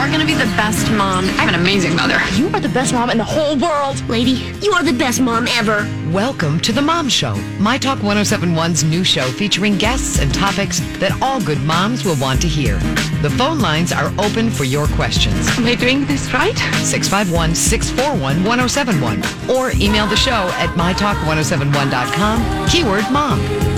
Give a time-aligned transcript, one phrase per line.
[0.00, 1.26] are going to be the best mom.
[1.36, 2.18] I'm an amazing mother.
[2.34, 4.00] You are the best mom in the whole world.
[4.08, 5.86] Lady, you are the best mom ever.
[6.10, 11.12] Welcome to The Mom Show, My Talk 1071's new show featuring guests and topics that
[11.20, 12.78] all good moms will want to hear.
[13.20, 15.46] The phone lines are open for your questions.
[15.58, 16.56] Am I doing this right?
[16.82, 23.69] 651 641 1071 or email the show at mytalk1071.com, keyword mom.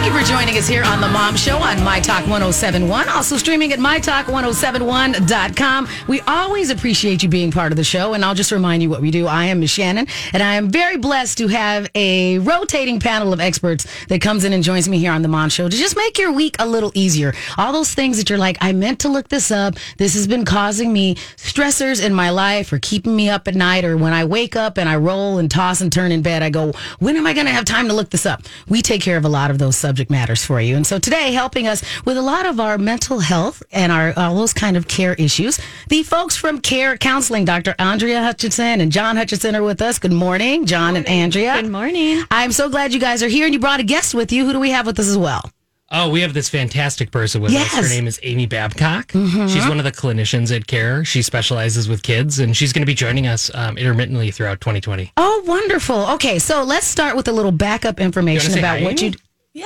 [0.00, 3.10] Thank you for joining us here on The Mom Show on My Talk 1071.
[3.10, 5.88] Also streaming at MyTalk1071.com.
[6.08, 8.14] We always appreciate you being part of the show.
[8.14, 9.26] And I'll just remind you what we do.
[9.26, 13.40] I am Miss Shannan, and I am very blessed to have a rotating panel of
[13.40, 16.16] experts that comes in and joins me here on The Mom Show to just make
[16.16, 17.34] your week a little easier.
[17.58, 19.74] All those things that you're like, I meant to look this up.
[19.98, 23.84] This has been causing me stressors in my life or keeping me up at night.
[23.84, 26.48] Or when I wake up and I roll and toss and turn in bed, I
[26.48, 28.44] go, when am I going to have time to look this up?
[28.66, 30.76] We take care of a lot of those subject matters for you.
[30.76, 34.36] And so today, helping us with a lot of our mental health and our all
[34.36, 37.74] those kind of care issues, the folks from Care Counseling, Dr.
[37.80, 39.98] Andrea Hutchinson and John Hutchinson are with us.
[39.98, 41.60] Good morning, John and Andrea.
[41.60, 42.22] Good morning.
[42.30, 44.46] I'm so glad you guys are here and you brought a guest with you.
[44.46, 45.50] Who do we have with us as well?
[45.92, 47.74] Oh, we have this fantastic person with Yes.
[47.74, 47.88] us.
[47.88, 49.10] Her name is Amy Babcock.
[49.10, 51.04] She's one of the clinicians at CARE.
[51.04, 55.10] She specializes with kids, and she's going to be joining us um, intermittently throughout 2020.
[55.16, 56.08] Oh, wonderful.
[56.10, 59.14] Okay, so let's start with a little backup information about hi, what Amy?
[59.14, 59.64] you.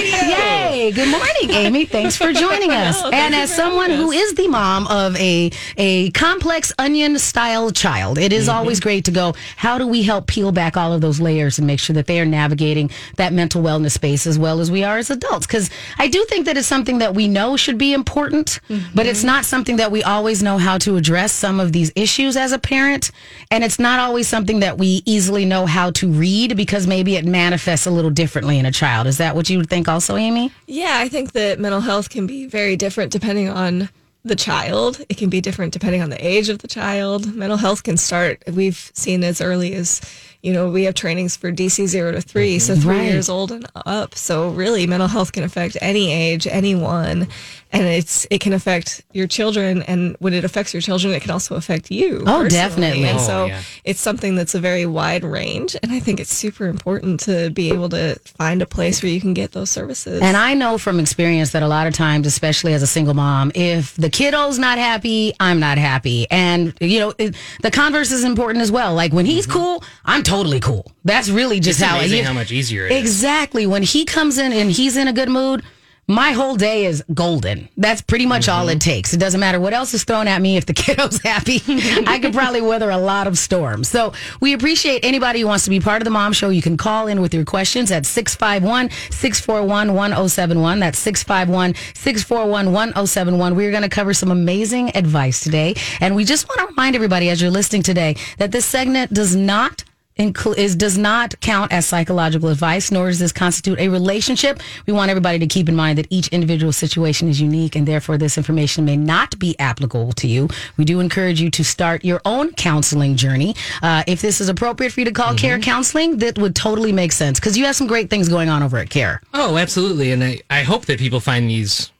[0.00, 0.92] Yay!
[0.92, 1.84] Good morning, Amy.
[1.84, 3.02] Thanks for joining us.
[3.12, 8.32] and as someone who is the mom of a a complex onion style child, it
[8.32, 9.34] is always great to go.
[9.56, 12.20] How do we help peel back all of those layers and make sure that they
[12.20, 15.46] are navigating that mental wellness space as well as we are as adults?
[15.46, 15.68] Because
[15.98, 18.60] I do think that it's something that we know should be important,
[18.94, 22.36] but it's not something that we always know how to address some of these issues
[22.36, 23.10] as a parent,
[23.50, 27.24] and it's not always something that we easily know how to read because maybe it
[27.24, 29.08] manifests a little differently in a child.
[29.08, 30.52] Is that what you think also, Amy?
[30.66, 33.88] Yeah, I think that mental health can be very different depending on
[34.22, 35.04] the child.
[35.08, 37.34] It can be different depending on the age of the child.
[37.34, 40.00] Mental health can start, we've seen as early as,
[40.42, 43.04] you know, we have trainings for DC 0 to 3, so 3 Right.
[43.10, 44.14] years old and up.
[44.14, 47.28] So really mental health can affect any age, anyone,
[47.72, 51.30] and it's it can affect your children and when it affects your children it can
[51.30, 52.18] also affect you.
[52.22, 52.48] Oh, personally.
[52.50, 53.04] definitely.
[53.04, 53.62] And Oh, so yeah.
[53.84, 57.68] it's something that's a very wide range and I think it's super important to be
[57.70, 60.20] able to find a place where you can get those services.
[60.20, 63.52] And I know from experience that a lot of times, especially as a single mom,
[63.54, 66.26] if the kiddo's not happy, I'm not happy.
[66.30, 68.94] And, you know, it, the converse is important as well.
[68.94, 69.58] Like when he's mm-hmm.
[69.58, 70.84] cool, I'm totally cool.
[71.04, 72.26] That's really just It's how amazing it is.
[72.26, 72.98] how much easier it is.
[73.00, 73.66] Exactly.
[73.66, 75.62] When he comes in and he's in a good mood,
[76.06, 77.68] my whole day is golden.
[77.76, 78.76] That's pretty much all Mm-hmm.
[78.78, 79.14] it takes.
[79.14, 80.56] It doesn't matter what else is thrown at me.
[80.56, 81.62] If the kiddo's happy,
[82.04, 83.88] I could probably weather a lot of storms.
[83.88, 86.48] So we appreciate anybody who wants to be part of the mom show.
[86.50, 90.80] You can call in with your questions at 651 641 1071.
[90.80, 93.54] That's 651 641 1071.
[93.54, 95.74] We're going to cover some amazing advice today.
[96.00, 99.36] And we just want to remind everybody as you're listening today that this segment does
[99.36, 99.84] not
[100.20, 104.60] inclu- is does not count as psychological advice, nor does this constitute a relationship.
[104.86, 108.18] We want everybody to keep in mind that each individual situation is unique, and therefore
[108.18, 110.48] this information may not be applicable to you.
[110.76, 113.56] We do encourage you to start your own counseling journey.
[113.82, 117.12] Uh, if this is appropriate for you to call Care Counseling, that would totally make
[117.12, 119.22] sense because you have some great things going on over at Care.
[119.32, 120.12] Oh, absolutely.
[120.12, 121.90] And I, I hope that people find these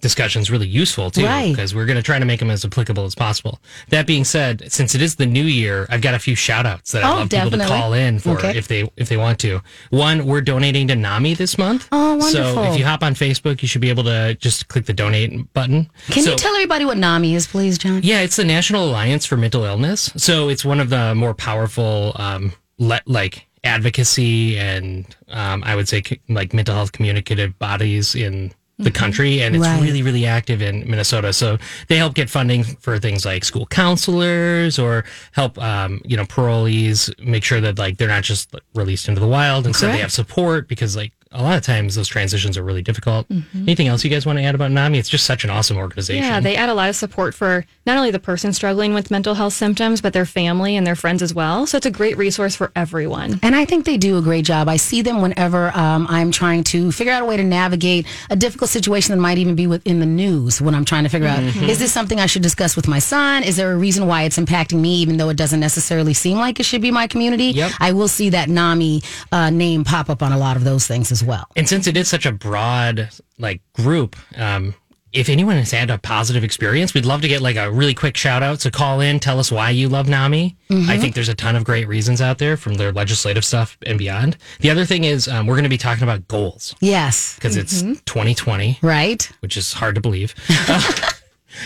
[0.00, 1.50] discussions really useful too, Right.
[1.50, 3.60] because we're going to try to make them as applicable as possible.
[3.88, 6.92] That being said, since it is the new year, I've got a few shout outs
[6.92, 8.56] that I'd Oh, love people to call in for Okay.
[8.56, 9.60] if they if they want to.
[9.90, 11.88] One, we're donating to NAMI this month.
[11.90, 12.54] Oh, wonderful.
[12.64, 15.52] So if you hop on Facebook, you should be able to just click the donate
[15.52, 15.90] button.
[16.10, 18.00] Can So- you tell everybody what NAMI is, please, John?
[18.04, 20.10] yeah, it's the National Alliance for Mental Illness.
[20.16, 25.88] So it's one of the more powerful, um, le- like advocacy and um, I would
[25.88, 29.80] say like mental health communicative bodies in the country, and it's Right.
[29.82, 31.32] really, really active in Minnesota.
[31.32, 31.56] So
[31.88, 37.10] they help get funding for things like school counselors or help, um, you know, parolees
[37.24, 39.66] make sure that like they're not just released into the wild.
[39.66, 43.26] Instead, they have support because like a lot of times those transitions are really difficult.
[43.54, 44.98] Anything else you guys want to add about NAMI?
[44.98, 46.24] It's just such an awesome organization.
[46.24, 49.34] Yeah, they add a lot of support for not only the person struggling with mental
[49.34, 51.66] health symptoms, but their family and their friends as well.
[51.66, 53.38] So it's a great resource for everyone.
[53.42, 54.68] And I think they do a great job.
[54.68, 58.36] I see them whenever um, I'm trying to figure out a way to navigate a
[58.36, 61.42] difficult situation that might even be within the news when I'm trying to figure out
[61.42, 63.42] is this something I should discuss with my son?
[63.42, 66.60] Is there a reason why it's impacting me, even though it doesn't necessarily seem like
[66.60, 67.46] it should be my community?
[67.46, 67.72] Yep.
[67.78, 69.02] I will see that NAMI
[69.32, 71.25] uh, name pop up on a lot of those things as well.
[71.56, 74.74] And since it is such a broad like group, um,
[75.12, 78.16] if anyone has had a positive experience, we'd love to get like a really quick
[78.18, 78.60] shout out.
[78.60, 80.56] So call in, tell us why you love NAMI.
[80.70, 83.96] I think there's a ton of great reasons out there from their legislative stuff and
[83.98, 84.36] beyond.
[84.60, 87.34] The other thing is um, we're going to be talking about goals Yes.
[87.36, 89.30] because it's 2020, Right?
[89.40, 90.34] which is hard to believe.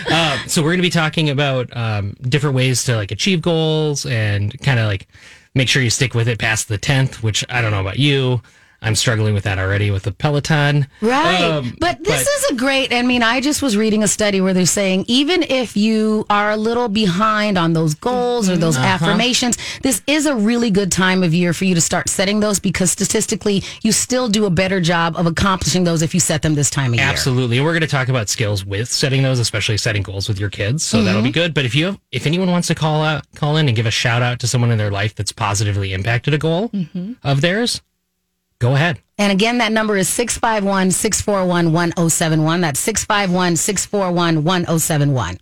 [0.08, 4.06] Uh, so we're going to be talking about um, different ways to like achieve goals
[4.06, 5.08] and kind of like
[5.54, 8.40] make sure you stick with it past the 10th, which I don't know about you.
[8.82, 10.86] I'm struggling with that already with the Peloton.
[11.02, 11.42] Right.
[11.42, 14.54] Um, but this is a great, I mean, I just was reading a study where
[14.54, 18.60] they're saying even if you are a little behind on those goals or Mm-hmm.
[18.62, 18.86] those Uh-huh.
[18.86, 22.58] affirmations, this is a really good time of year for you to start setting those
[22.58, 26.54] because statistically, you still do a better job of accomplishing those if you set them
[26.54, 27.06] this time of year.
[27.08, 27.58] Absolutely.
[27.58, 30.50] And we're going to talk about skills with setting those, especially setting goals with your
[30.50, 30.82] kids.
[30.82, 31.24] So that'll Mm-hmm.
[31.28, 31.54] be good.
[31.54, 33.90] But if you have, if anyone wants to call out, call in and give a
[33.90, 37.12] shout out to someone in their life that's positively impacted a goal Mm-hmm.
[37.22, 37.82] of theirs,
[38.60, 39.00] go ahead.
[39.18, 42.60] And again, that number is 651 641 1071.
[42.60, 45.38] That's 651 641 1071.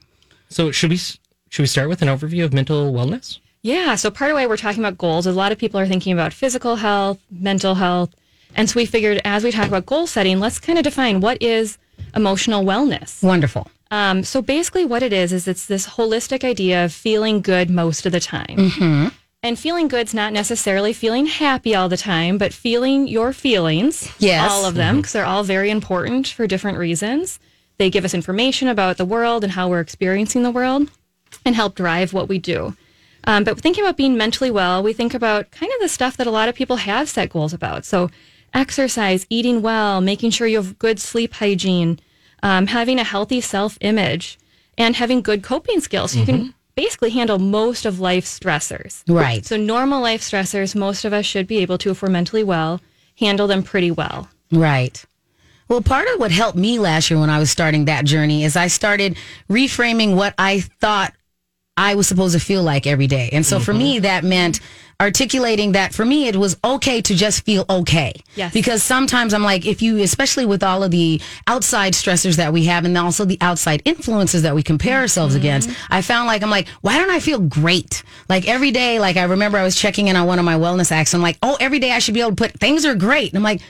[0.49, 3.39] So should we, should we start with an overview of mental wellness?
[3.63, 3.95] Yeah.
[3.97, 6.13] So part of why we're talking about goals is a lot of people are thinking
[6.13, 8.15] about physical health, mental health.
[8.57, 11.43] And so we figured as we talk about goal setting, let's kind of define what
[11.43, 11.77] is
[12.15, 13.23] emotional wellness.
[13.23, 13.71] Wonderful.
[13.91, 18.05] Um, so basically, what it is is it's this holistic idea of feeling good most
[18.07, 19.13] of the time.
[19.43, 24.51] And feeling good's not necessarily feeling happy all the time, but feeling your feelings, Yes.
[24.51, 27.39] all of them, because they're all very important for different reasons.
[27.79, 30.91] They give us information about the world and how we're experiencing the world,
[31.45, 32.77] and help drive what we do.
[33.25, 36.27] Um, but thinking about being mentally well, we think about kind of the stuff that
[36.27, 37.85] a lot of people have set goals about.
[37.85, 38.11] So,
[38.55, 42.01] exercise, eating well, making sure you have good sleep hygiene,
[42.43, 44.37] um, having a healthy self image,
[44.77, 46.13] and having good coping skills.
[46.13, 49.03] So You can basically handle most of life's stressors.
[49.09, 49.45] Right.
[49.45, 52.81] So, normal life stressors, most of us should be able to, if we're mentally well,
[53.19, 54.29] handle them pretty well.
[54.53, 55.05] Right.
[55.67, 58.55] Well, part of what helped me last year when I was starting that journey is
[58.57, 59.19] I started
[59.51, 61.15] reframing what I thought
[61.77, 63.29] I was supposed to feel like every day.
[63.33, 63.79] And so for mm-hmm.
[63.79, 64.61] me, that meant
[65.01, 68.13] articulating that for me, it was okay to just feel okay.
[68.35, 68.53] Yes.
[68.53, 72.65] Because sometimes I'm like, if you, especially with all of the outside stressors that we
[72.65, 75.43] have and also the outside influences that we compare ourselves mm-hmm.
[75.43, 78.03] against, I found like, I'm like, why don't I feel great?
[78.29, 80.91] Like every day, like I remember I was checking in on one of my wellness
[80.91, 81.15] acts.
[81.15, 83.31] I'm like, oh, every day I should be able to put things are great.
[83.31, 83.61] And I'm like,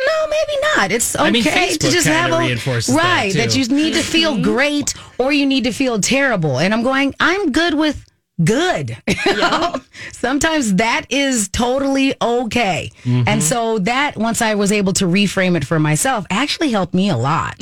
[0.00, 0.92] no, maybe not.
[0.92, 4.02] It's okay I mean, to just have a reinforces that, right that, you need to
[4.02, 4.42] feel mm-hmm.
[4.42, 6.60] great or you need to feel terrible.
[6.60, 8.04] And I'm going, I'm good with
[8.42, 8.96] good.
[9.28, 9.74] You?
[10.12, 12.90] Sometimes that is totally okay.
[13.02, 13.28] Mm-hmm.
[13.28, 17.10] And so that once I was able to reframe it for myself actually helped me
[17.10, 17.60] a lot.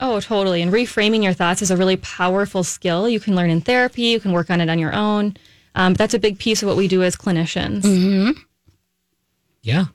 [0.00, 0.60] Oh, totally.
[0.60, 3.08] And reframing your thoughts is a really powerful skill.
[3.08, 5.36] You can learn in therapy, you can work on it on your own.
[5.74, 7.84] Um, but that's a big piece of what we do as clinicians.
[9.62, 9.86] Yeah.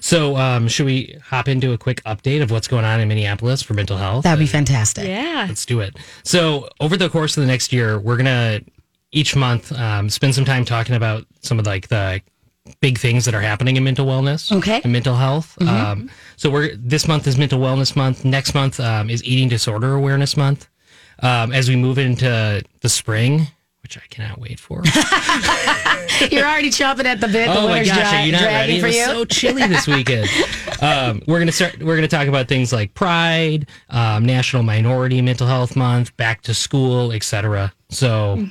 [0.00, 3.62] So um, should we hop into a quick update of what's going on in Minneapolis
[3.62, 4.24] for mental health?
[4.24, 5.06] That'd be fantastic.
[5.06, 5.46] Yeah.
[5.48, 5.96] Let's do it.
[6.22, 8.60] So, over the course of the next year, we're gonna
[9.12, 12.20] each month um, spend some time talking about some of like the
[12.80, 14.80] big things that are happening in mental wellness, Okay.
[14.84, 15.60] and mental health.
[15.62, 18.24] Um, so, we're this month is Mental Wellness Month.
[18.24, 20.68] Next month um, is Eating Disorder Awareness Month.
[21.22, 23.48] Um, as we move into the spring,
[23.90, 24.82] which I cannot wait for.
[26.30, 27.48] You're already chomping at the bit.
[27.48, 28.78] the Oh my gosh, dra- are you not ready?
[28.78, 29.04] It was you.
[29.04, 30.28] so chilly this weekend.
[30.80, 31.78] um, we're gonna start.
[31.82, 36.54] We're gonna talk about things like Pride, um, National Minority Mental Health Month, back to
[36.54, 37.72] school, etc.
[37.88, 38.46] So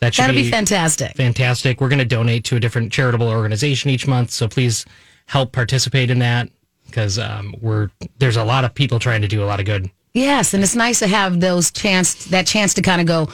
[0.00, 1.14] that should That'll be, be fantastic.
[1.16, 1.80] fantastic.
[1.80, 4.30] We're gonna donate to a different charitable organization each month.
[4.30, 4.86] So please
[5.26, 6.48] help participate in that
[6.86, 9.90] because um, we're there's a lot of people trying to do a lot of good.
[10.14, 13.28] Yes, and it's nice to have those chance that chance to kind of go.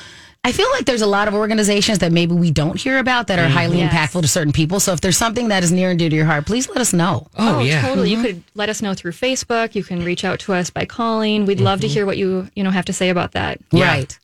[0.47, 3.39] I feel like there's a lot of organizations that maybe we don't hear about that
[3.39, 3.93] are highly Yes.
[3.95, 4.79] impactful to certain people.
[4.79, 6.93] So if there's something that is near and dear to your heart, please let us
[6.93, 7.27] know.
[7.39, 7.81] Oh, yeah.
[7.81, 8.11] totally.
[8.11, 9.75] You could let us know through Facebook.
[9.75, 11.47] You can reach out to us by calling.
[11.47, 13.59] We'd love to hear what you you know have to say about that.
[13.73, 13.87] Yeah.
[13.89, 14.19] Right.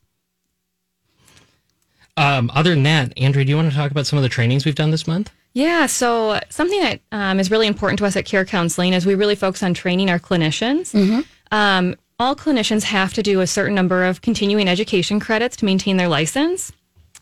[2.17, 4.65] Um, other than that, Andrea, do you want to talk about some of the trainings
[4.65, 5.31] we've done this month?
[5.53, 9.15] Yeah, so something that um, is really important to us at Care Counseling is we
[9.15, 10.91] really focus on training our clinicians.
[10.91, 11.21] Hmm.
[11.51, 15.97] Um, all clinicians have to do a certain number of continuing education credits to maintain
[15.97, 16.71] their license.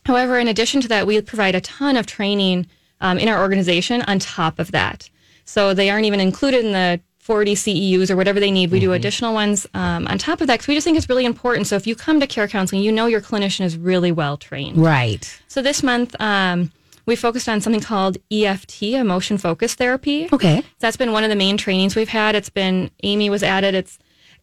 [0.06, 2.68] However, in addition to that, we provide a ton of training
[3.00, 5.10] um, in our organization on top of that.
[5.46, 8.72] So they aren't even included in the 40 CEUs or whatever they need.
[8.72, 11.26] We do additional ones um, on top of that because we just think it's really
[11.26, 11.68] important.
[11.68, 14.78] So if you come to Care Counseling, you know your clinician is really well trained.
[14.78, 15.42] Right.
[15.48, 16.72] So this month, um,
[17.06, 20.28] we focused on something called EFT, emotion focused therapy.
[20.34, 20.62] Okay.
[20.80, 22.36] That's been one of the main trainings we've had.
[22.36, 23.74] It's been Amy was at it.
[23.76, 23.98] It's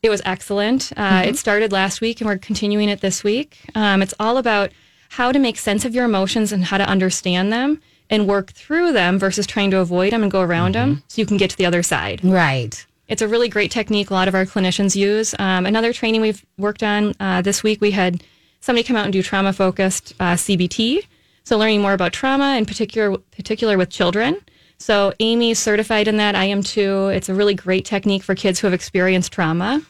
[0.07, 0.93] it was excellent.
[0.97, 3.59] Uh, It started last week, and we're continuing it this week.
[3.75, 4.71] Um, it's all about
[5.11, 8.93] how to make sense of your emotions and how to understand them and work through
[8.93, 11.57] them versus trying to avoid them and go around them, so you can get to
[11.57, 12.21] the other side.
[12.25, 12.87] Right.
[13.09, 15.35] It's a really great technique a lot of our clinicians use.
[15.39, 18.23] Um, another training we've worked on uh, this week, we had
[18.61, 21.05] somebody come out and do trauma focused uh, CBT.
[21.45, 24.39] So learning more about trauma, in particular, particular with children.
[24.79, 26.35] So Amy's certified in that.
[26.35, 27.09] I am too.
[27.09, 29.83] It's a really great technique for kids who have experienced trauma.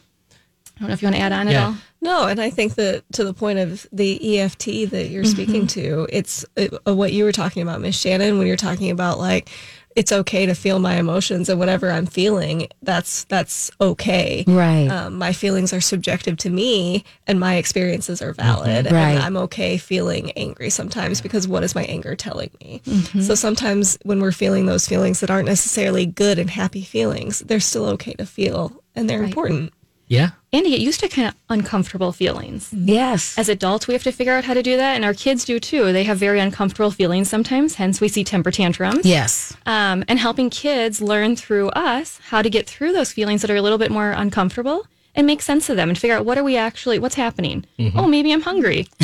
[0.77, 1.67] I don't know if you want to add on at Yeah.
[1.67, 1.77] all.
[2.03, 6.07] No, and I think that to the point of the EFT that you're speaking to,
[6.13, 9.49] it's uh, what you were talking about, Miss Shannan, when you're talking about like
[9.97, 14.45] it's okay to feel my emotions and whatever I'm feeling, that's that's okay.
[14.47, 14.89] Right.
[14.89, 18.85] Um, my feelings are subjective to me, and my experiences are valid.
[18.93, 19.13] Right.
[19.13, 22.83] And I'm okay feeling angry sometimes because what is my anger telling me?
[23.23, 27.59] So sometimes when we're feeling those feelings that aren't necessarily good and happy feelings, they're
[27.59, 29.73] still okay to feel, and they're important.
[30.09, 30.31] Yeah.
[30.53, 32.73] And to get used to kind of uncomfortable feelings.
[32.73, 33.37] Yes.
[33.37, 35.59] As adults, we have to figure out how to do that, and our kids do
[35.59, 35.93] too.
[35.93, 39.05] They have very uncomfortable feelings sometimes, hence we see temper tantrums.
[39.05, 39.57] Yes.
[39.67, 43.57] Um, and helping kids learn through us how to get through those feelings that are
[43.57, 44.87] a little bit more uncomfortable
[45.17, 47.65] and make sense of them and figure out what are we actually, what's happening.
[47.95, 48.87] Oh, maybe I'm hungry.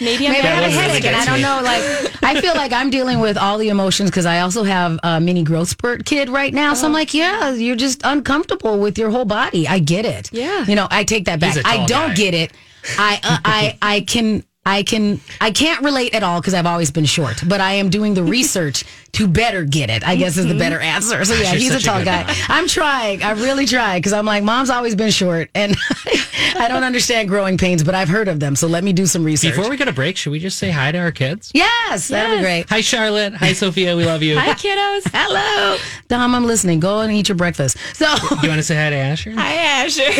[0.00, 1.60] maybe I'm Maybe I have a headache and I don't know.
[1.62, 5.20] Like, I feel like I'm dealing with all the emotions because I also have a
[5.20, 6.74] mini growth spurt kid right now.
[6.74, 9.66] So I'm like, yeah, you're just uncomfortable with your whole body.
[9.68, 10.32] I get it.
[10.32, 10.64] Yeah.
[10.66, 11.56] You know, I take that back.
[11.64, 12.14] I don't guy.
[12.14, 12.52] get it.
[12.98, 14.44] I, uh, I, I can.
[14.68, 17.88] I can I can't relate at all because I've always been short, but I am
[17.88, 20.06] doing the research to better get it.
[20.06, 20.58] I guess is the mm-hmm.
[20.58, 21.24] better answer.
[21.24, 22.24] So yeah, You're he's a such a tall guy.
[22.24, 22.36] mom.
[22.48, 23.22] I'm trying.
[23.22, 25.74] I really try because I'm like, mom's always been short, and
[26.56, 28.54] I don't understand growing pains, but I've heard of them.
[28.56, 29.54] So let me do some research.
[29.54, 31.50] Before we go to break, should we just say hi to our kids?
[31.54, 32.68] Yes, that'd be great.
[32.68, 33.34] Hi, Charlotte.
[33.34, 33.96] Hi, Sophia.
[33.96, 34.38] We love you.
[34.38, 35.10] Hi, kiddos.
[35.14, 36.34] Hello, Dom.
[36.34, 36.78] I'm listening.
[36.78, 37.78] Go and eat your breakfast.
[37.94, 38.06] So,
[38.42, 39.32] You want to say hi to Asher?
[39.32, 40.12] Hi, Asher.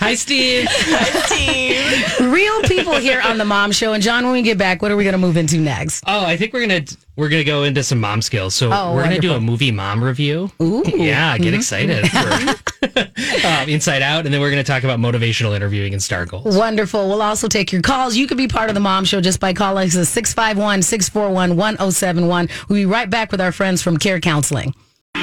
[0.00, 0.66] Hi Steve.
[0.70, 2.32] Hi, Steve.
[2.32, 3.92] real people here on the Mom Show.
[3.92, 6.04] And John, when we get back, what are we going to move into next?
[6.06, 6.84] Oh, I think we're gonna
[7.16, 8.54] we're gonna go into some mom skills.
[8.54, 10.52] So Oh, we're gonna do a movie mom review.
[10.62, 10.84] Ooh.
[10.86, 12.18] Yeah, get excited for
[13.46, 16.56] um, Inside Out, and then we're gonna talk about motivational interviewing and STAR goals.
[16.56, 17.08] Wonderful.
[17.08, 18.16] We'll also take your calls.
[18.16, 21.56] You could be part of the Mom Show just by calling us at 651 641
[21.56, 22.48] 1071.
[22.68, 24.74] We'll be right back with our friends from Care Counseling.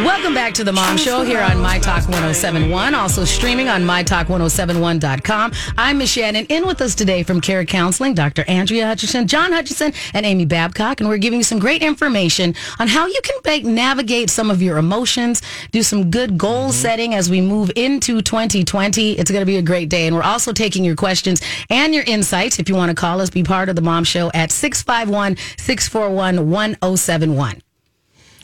[0.03, 5.53] Welcome back to the Mom Show here on My Talk 1071, also streaming on MyTalk1071.com.
[5.75, 6.45] I'm Miss Shannan.
[6.49, 8.45] In with us today from Care Counseling, Dr.
[8.47, 10.99] Andrea Hutchinson, John Hutchinson, and Amy Babcock.
[10.99, 14.61] And we're giving you some great information on how you can make, navigate some of
[14.61, 15.41] your emotions,
[15.71, 16.71] do some good goal mm-hmm.
[16.73, 19.13] setting as we move into 2020.
[19.13, 20.05] It's going to be a great day.
[20.05, 21.41] And we're also taking your questions
[21.71, 22.59] and your insights.
[22.59, 26.49] If you want to call us, be part of the Mom Show at 651 641
[26.49, 27.61] 1071.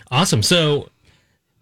[0.09, 0.41] Awesome.
[0.41, 0.89] So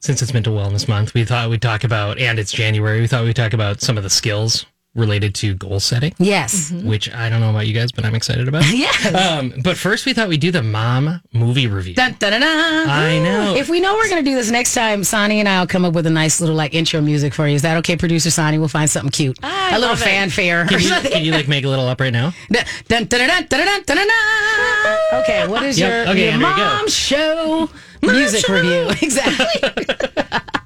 [0.02, 3.24] since it's Mental Wellness Month, we thought we'd talk about, and it's January, we thought
[3.24, 6.14] we'd talk about some of the skills related to goal setting.
[6.20, 6.70] Yes.
[6.72, 8.66] Which I don't know about you guys, but I'm excited about.
[8.74, 9.14] Yes.
[9.14, 11.94] Um, but first, we thought we'd do the mom movie review.
[11.94, 12.90] Dun, dun, dun, dun.
[12.90, 13.56] I know.
[13.56, 15.86] If we know we're going to do this next time, Sonny and I will come
[15.86, 17.56] up with a nice little like intro music for you.
[17.56, 18.58] Is that okay, producer Sonny?
[18.58, 20.06] We'll find something cute, I a little love it.
[20.06, 20.66] fanfare.
[20.66, 22.34] Can you, can you like make a little up right now?
[22.52, 24.71] Dun, dun, dun, dun, dun, dun, dun, dun, dun.
[25.14, 26.66] Okay, what is Yep, your, okay, your here we go.
[26.66, 27.70] mom show
[28.02, 28.90] music review?
[29.02, 29.86] Exactly.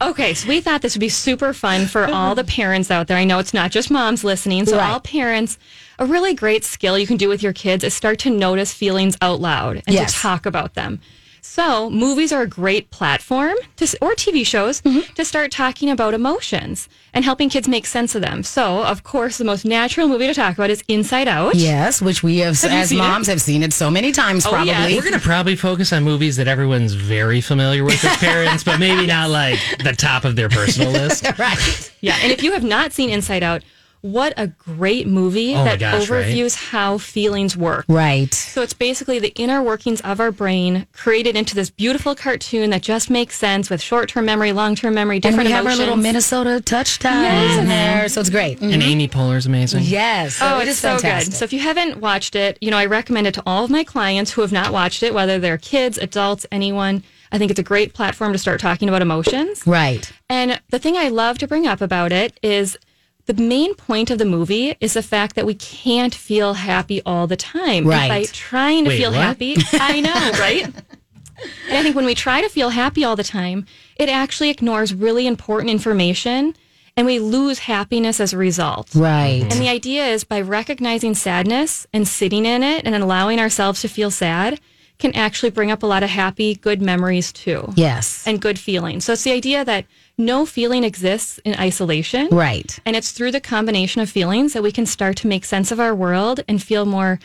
[0.01, 3.17] Okay, so we thought this would be super fun for all the parents out there.
[3.17, 4.89] I know it's not just moms listening, so Right.
[4.91, 5.57] all parents.
[5.97, 9.17] A really great skill you can do with your kids is start to notice feelings
[9.21, 10.13] out loud and Yes.
[10.13, 10.99] to talk about them.
[11.47, 15.13] So, movies are a great platform to, or TV shows Mm-hmm.
[15.13, 18.43] to start talking about emotions and helping kids make sense of them.
[18.43, 21.55] So, of course, the most natural movie to talk about is Inside Out.
[21.55, 23.01] yes, which we have, Have as seen it?
[23.01, 24.45] moms, have seen it so many times.
[24.45, 24.67] Oh, Probably.
[24.71, 24.87] yeah.
[24.87, 28.79] We're going to probably focus on movies that everyone's very familiar with as parents, but
[28.79, 31.25] maybe not like the top of their personal list.
[31.39, 31.91] right.
[32.01, 33.63] Yeah, and if you have not seen Inside Out,
[34.05, 36.25] what a great movie Oh that gosh, right?
[36.25, 37.85] overviews how feelings work.
[37.87, 38.33] Right.
[38.33, 42.83] So it's basically the inner workings of our brain created into this beautiful cartoon that
[42.83, 45.41] just makes sense with short-term memory, long-term memory, different.
[45.41, 48.61] And different we have our little Minnesota touch ties in there, so it's great.
[48.61, 48.81] And mm-hmm.
[48.81, 49.83] Amy Poehler is amazing.
[49.83, 50.39] Yes.
[50.41, 51.31] Oh, so Oh, it's so fantastic.
[51.33, 51.37] good.
[51.37, 53.83] So if you haven't watched it, you know, I recommend it to all of my
[53.83, 57.03] clients who have not watched it, whether they're kids, adults, anyone.
[57.31, 59.65] I think it's a great platform to start talking about emotions.
[59.65, 60.09] right.
[60.29, 62.77] And the thing I love to bring up about it is
[63.25, 67.27] the main point of the movie is the fact that we can't feel happy all
[67.27, 67.85] the time.
[67.87, 68.07] Right.
[68.09, 69.19] by trying to Wait, feel what?
[69.21, 70.65] happy, I know, right?
[70.65, 73.65] And I think when we try to feel happy all the time,
[73.97, 76.55] it actually ignores really important information
[76.97, 78.95] and we lose happiness as a result.
[78.95, 79.41] Right.
[79.41, 83.89] And the idea is by recognizing sadness and sitting in it and allowing ourselves to
[83.89, 84.59] feel sad
[84.97, 87.73] can actually bring up a lot of happy, good memories too.
[87.75, 88.25] Yes.
[88.25, 89.03] And good feelings.
[89.03, 89.85] So it's the idea that
[90.17, 92.29] no feeling exists in isolation.
[92.31, 92.77] Right.
[92.85, 95.79] And it's through the combination of feelings that we can start to make sense of
[95.79, 97.19] our world and feel more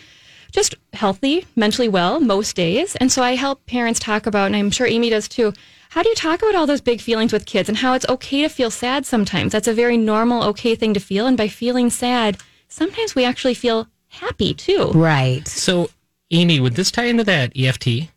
[0.52, 2.97] just healthy, mentally well most days.
[2.97, 5.52] And so I help parents talk about, and I'm sure Amy does too,
[5.90, 8.42] how do you talk about all those big feelings with kids and how it's okay
[8.42, 9.52] to feel sad sometimes?
[9.52, 11.26] That's a very normal, okay thing to feel.
[11.26, 14.90] And by feeling sad, sometimes we actually feel happy too.
[14.92, 15.47] Right.
[15.47, 15.90] So,
[16.30, 18.11] Amy, would this tie into that EFT?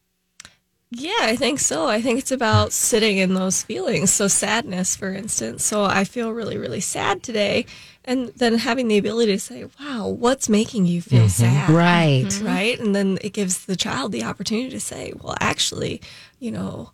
[0.95, 1.87] Yeah, I think so.
[1.87, 4.11] I think it's about sitting in those feelings.
[4.11, 5.63] So, sadness, for instance.
[5.63, 7.65] So, I feel really, really sad today.
[8.05, 11.27] And then having the ability to say, wow, what's making you feel mm-hmm.
[11.29, 11.69] sad?
[11.69, 12.25] Right.
[12.25, 12.45] Mm-hmm.
[12.45, 12.79] Right.
[12.79, 16.01] And then it gives the child the opportunity to say, well, actually,
[16.39, 16.91] you know,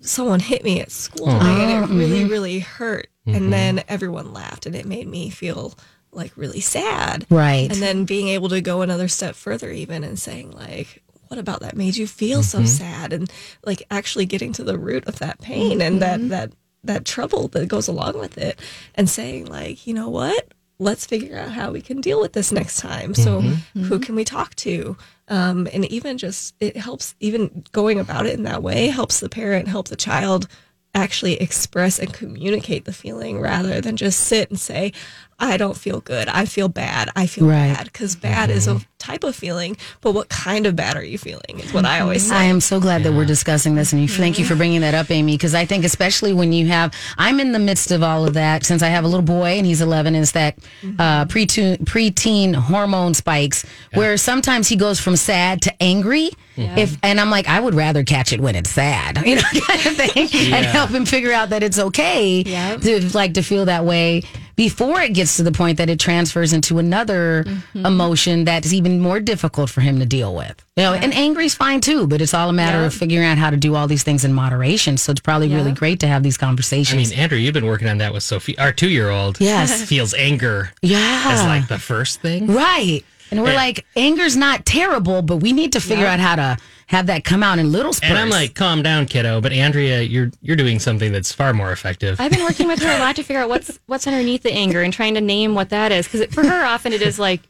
[0.00, 1.82] someone hit me at school and it oh.
[1.82, 1.98] mm-hmm.
[1.98, 3.08] really, really hurt.
[3.28, 5.74] And then everyone laughed and it made me feel
[6.12, 7.26] like really sad.
[7.28, 7.68] Right.
[7.70, 11.60] And then being able to go another step further, even and saying, like, what about
[11.60, 12.66] that made you feel so mm-hmm.
[12.66, 13.12] sad?
[13.12, 13.30] And
[13.64, 16.28] like actually getting to the root of that pain and that, mm-hmm.
[16.28, 16.52] that,
[16.84, 18.60] that trouble that goes along with it
[18.94, 20.52] and saying, like, you know what?
[20.78, 23.14] Let's figure out how we can deal with this next time.
[23.14, 23.84] So, mm-hmm.
[23.84, 24.96] who can we talk to?
[25.28, 29.30] Um, and even just, it helps, even going about it in that way helps the
[29.30, 30.46] parent, help the child
[30.94, 34.92] actually express and communicate the feeling rather than just sit and say,
[35.38, 36.28] I don't feel good.
[36.28, 37.10] I feel bad.
[37.14, 37.74] I feel Right.
[37.74, 37.84] bad.
[37.84, 38.82] Because bad is a mm-hmm.
[38.98, 42.22] type of feeling, but what kind of bad are you feeling is what I always
[42.22, 42.32] mm-hmm.
[42.32, 42.38] say.
[42.38, 44.94] I am so glad that we're discussing this, and you, thank you for bringing that
[44.94, 45.34] up, Amy.
[45.34, 48.64] Because I think, especially when you have, I'm in the midst of all of that
[48.64, 50.14] since I have a little boy and he's 11.
[50.14, 50.98] Is that mm-hmm.
[50.98, 56.30] uh, preteen preteen hormone spikes where sometimes he goes from sad to angry.
[56.58, 59.86] If and I'm like, I would rather catch it when it's sad, you know, kind
[59.86, 63.84] of thing, and help him figure out that it's okay to like to feel that
[63.84, 64.22] way
[64.56, 67.86] before it gets to the point that it transfers into another mm-hmm.
[67.86, 70.62] emotion that's even more difficult for him to deal with.
[70.76, 73.50] You know, and angry's fine too, but it's all a matter of figuring out how
[73.50, 74.96] to do all these things in moderation.
[74.96, 77.10] So it's probably really great to have these conversations.
[77.10, 78.58] I mean, Andrew, you've been working on that with Sophie.
[78.58, 79.84] Our two year old Yes.
[79.88, 81.24] feels anger yeah.
[81.26, 82.46] as like the first thing.
[82.48, 83.02] right.
[83.30, 86.56] And we're And- like, anger's not terrible, but we need to figure out how to
[86.86, 88.10] have that come out in little spurts.
[88.10, 89.40] And I'm like, calm down, kiddo.
[89.40, 92.20] But Andrea, you're you're doing something that's far more effective.
[92.20, 94.82] I've been working with her a lot to figure out what's what's underneath the anger
[94.82, 96.06] and trying to name what that is.
[96.06, 97.40] Because for her, often it is like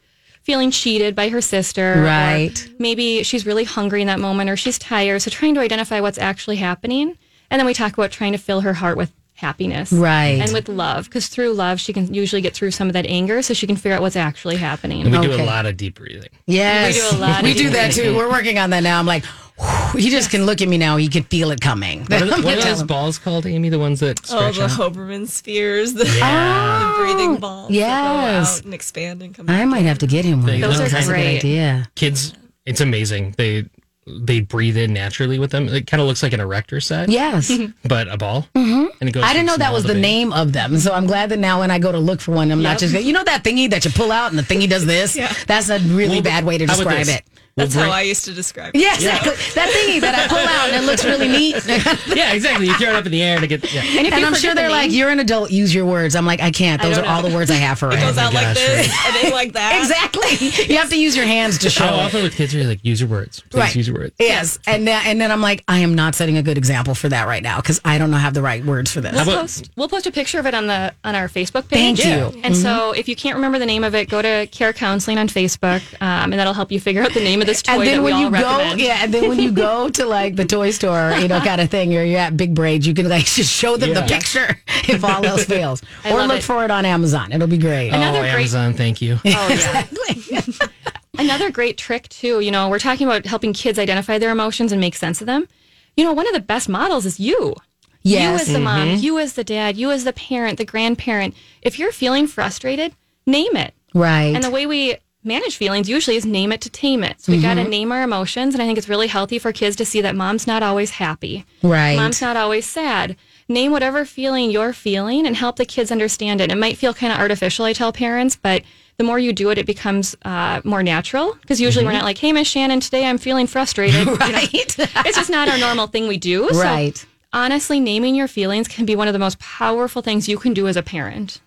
[0.43, 2.69] feeling cheated by her sister, or Right.
[2.79, 5.21] maybe she's really hungry in that moment, or she's tired.
[5.21, 7.17] So trying to identify what's actually happening,
[7.51, 10.39] and then we talk about trying to fill her heart with happiness, Right.
[10.41, 11.05] and with love.
[11.05, 13.75] Because through love, she can usually get through some of that anger, so she can
[13.75, 15.01] figure out what's actually happening.
[15.05, 16.29] and we do a lot of deep breathing.
[16.47, 18.15] Yes, We do a lot We of do that deep too.
[18.17, 18.99] We're working on that now.
[18.99, 19.23] I'm like,
[19.59, 20.97] whew, he just can look at me now.
[20.97, 22.01] He can feel it coming.
[22.05, 23.69] What are, what are those balls called, Amy?
[23.69, 24.69] The ones that Oh, the out?
[24.71, 26.93] Hoberman spheres, the, Yeah.
[26.97, 28.51] the breathing oh, balls that Yes.
[28.53, 30.59] go out and expand and come I back might have to get him one.
[30.59, 31.37] Those are That's a great.
[31.37, 31.87] idea.
[31.95, 32.33] Kids,
[32.65, 33.35] it's amazing.
[33.37, 33.65] They
[34.07, 35.67] they breathe in naturally with them.
[35.67, 37.51] It kind of looks like an erector set, Yes.
[37.83, 38.47] but a ball.
[38.55, 38.85] Mm-hmm.
[39.01, 39.23] And it goes.
[39.23, 40.01] I didn't know that was the big.
[40.01, 40.77] name of them.
[40.77, 42.93] So I'm glad that now when I go to look for one, I'm not just,
[42.93, 45.15] you know, that thingy that you pull out and the thingy does this?
[45.17, 45.33] yeah.
[45.45, 47.23] That's a really Well, bad way to describe it.
[47.57, 48.79] That's We'll how I used to describe it.
[48.81, 49.31] Yeah, exactly.
[49.55, 51.55] That thingy that I pull out and it looks really neat.
[52.15, 52.67] Yeah, exactly.
[52.67, 53.73] You throw it up in the air to get.
[53.73, 53.81] Yeah.
[53.81, 56.15] And if and I'm sure they're like, name- you're an adult, use your words.
[56.15, 56.81] I'm like, I can't.
[56.81, 57.99] Those are don't all the words I have for It it.
[58.01, 59.77] goes out like gosh, this and then like that.
[59.79, 60.65] Exactly.
[60.71, 62.83] You have to use your hands to show How often with kids are you like,
[62.85, 63.41] use your words.
[63.49, 63.75] Please Right.
[63.75, 64.15] use your words.
[64.19, 67.09] Yes, and then, and then I'm like, I am not setting a good example for
[67.09, 69.13] that right now because I don't know have the right words for this.
[69.13, 71.97] We'll about- post, we'll post a picture of it on the on our Facebook page.
[71.97, 72.37] Thank you.
[72.37, 72.41] Mm-hmm.
[72.45, 75.27] And so, if you can't remember the name of it, go to Care Counseling on
[75.27, 77.97] Facebook, um, and that'll help you figure out the name of this toy and then
[77.97, 78.79] that we when all you go, recommend.
[78.79, 81.69] yeah, and then when you go to like the toy store, you know, kind of
[81.69, 85.03] thing, or you're at Big Braids, you can like just show them the picture if
[85.03, 86.43] all else fails, or look it.
[86.43, 87.31] for it on Amazon.
[87.31, 87.89] It'll be great.
[87.89, 89.17] Another oh, great- Amazon, thank you.
[89.25, 89.85] Oh
[90.29, 90.41] yeah.
[91.19, 92.41] Another great trick too.
[92.41, 95.47] You know, we're talking about helping kids identify their emotions and make sense of them.
[95.95, 97.55] You know, one of the best models is you.
[98.03, 98.21] Yes.
[98.21, 99.03] You as the mom, mm-hmm.
[99.03, 101.33] you as the dad, you as the parent, the grandparent.
[101.61, 102.93] If you're feeling frustrated,
[103.25, 103.73] name it.
[103.93, 104.35] Right.
[104.35, 107.19] And the way we manage feelings usually is name it to tame it.
[107.21, 108.53] So we got to name our emotions.
[108.53, 111.45] And I think it's really healthy for kids to see that mom's not always happy.
[111.61, 111.95] Right.
[111.95, 113.15] Mom's not always sad.
[113.49, 116.51] Name whatever feeling you're feeling and help the kids understand it.
[116.51, 118.63] It might feel kind of artificial, I tell parents, but
[118.97, 121.33] the more you do it, it becomes uh, more natural.
[121.41, 124.07] Because usually we're not like, hey, Miss Shannan, today I'm feeling frustrated.
[124.07, 124.75] You know, right.
[124.79, 126.49] it's just not our normal thing we do.
[126.51, 127.05] So Right.
[127.31, 130.67] honestly, naming your feelings can be one of the most powerful things you can do
[130.67, 131.39] as a parent.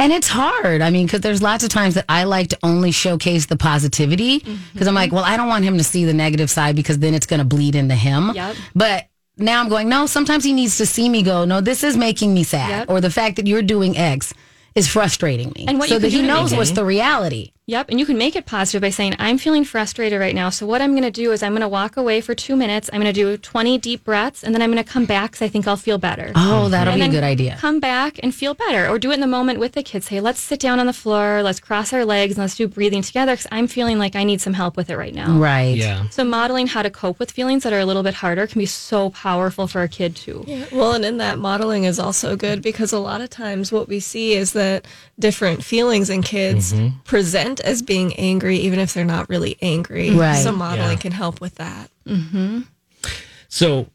[0.00, 0.80] And it's hard.
[0.80, 4.38] I mean, because there's lots of times that I like to only showcase the positivity
[4.38, 4.94] because I'm mm-hmm.
[4.94, 7.40] like, well, I don't want him to see the negative side because then it's going
[7.40, 8.30] to bleed into him.
[8.32, 8.56] Yep.
[8.76, 11.96] But now I'm going, no, sometimes he needs to see me go, no, this is
[11.96, 12.70] making me sad.
[12.70, 12.90] Yep.
[12.90, 14.32] Or the fact that you're doing X
[14.76, 15.64] is frustrating me.
[15.66, 17.52] And what so you that he knows what's the reality.
[17.68, 17.90] Yep.
[17.90, 20.48] And you can make it positive by saying, I'm feeling frustrated right now.
[20.48, 22.88] So, what I'm going to do is I'm going to walk away for two minutes.
[22.90, 25.42] I'm going to do 20 deep breaths, and then I'm going to come back because
[25.42, 26.32] I think I'll feel better.
[26.34, 27.58] Oh, that'll And be a good idea.
[27.60, 30.06] Come back and feel better, or do it in the moment with the kids.
[30.06, 33.02] Say, let's sit down on the floor, let's cross our legs, and let's do breathing
[33.02, 35.38] together because I'm feeling like I need some help with it right now.
[35.38, 35.76] Right.
[35.76, 36.08] Yeah.
[36.08, 38.66] So, modeling how to cope with feelings that are a little bit harder can be
[38.66, 40.42] so powerful for a kid, too.
[40.46, 40.64] Yeah.
[40.72, 44.00] Well, and in that modeling is also good because a lot of times what we
[44.00, 44.86] see is that
[45.18, 46.96] different feelings in kids mm-hmm.
[47.00, 50.10] present as being angry, even if they're not really angry.
[50.10, 50.42] Right.
[50.42, 50.96] So modeling Yeah.
[51.02, 51.90] can help with that.
[53.48, 53.88] So,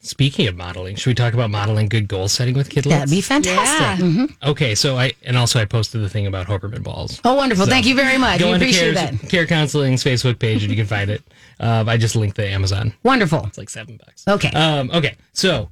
[0.00, 2.90] speaking of modeling, should we talk about modeling good goal setting with kidlets?
[2.90, 4.04] That'd be fantastic.
[4.04, 4.26] Yeah.
[4.50, 7.20] Okay, so I and also I posted the thing about Hoberman balls.
[7.24, 7.66] Oh, wonderful.
[7.66, 8.40] Thank you very much.
[8.40, 9.28] Go we appreciate Care, that.
[9.30, 11.22] Care Counseling's Facebook page and you can find it.
[11.58, 12.92] Uh, I just linked the Amazon.
[13.02, 13.44] Wonderful.
[13.46, 14.24] It's like seven bucks.
[14.28, 14.50] Okay.
[14.50, 15.70] Um, okay, so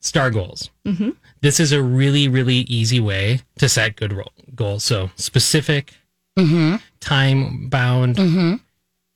[0.00, 0.70] star goals.
[0.86, 1.10] Mm-hmm.
[1.40, 4.84] This is a really, really easy way to set good ro- goals.
[4.84, 5.92] So specific,
[6.36, 6.76] Mm-hmm.
[7.00, 8.18] time bound,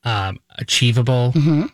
[0.04, 1.66] um, achievable, Mm-hmm.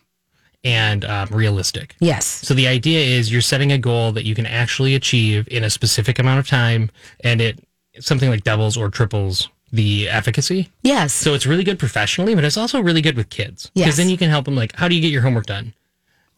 [0.64, 1.94] and um, realistic.
[2.00, 2.24] yes.
[2.24, 5.70] So the idea is you're setting a goal that you can actually achieve in a
[5.70, 7.58] specific amount of time, and it
[8.00, 10.70] something like doubles or triples the efficacy.
[10.82, 11.12] Yes.
[11.12, 13.96] So it's really good professionally, but it's also really good with kids because Yes.
[13.96, 14.56] then you can help them.
[14.56, 15.74] Like, how do you get your homework done?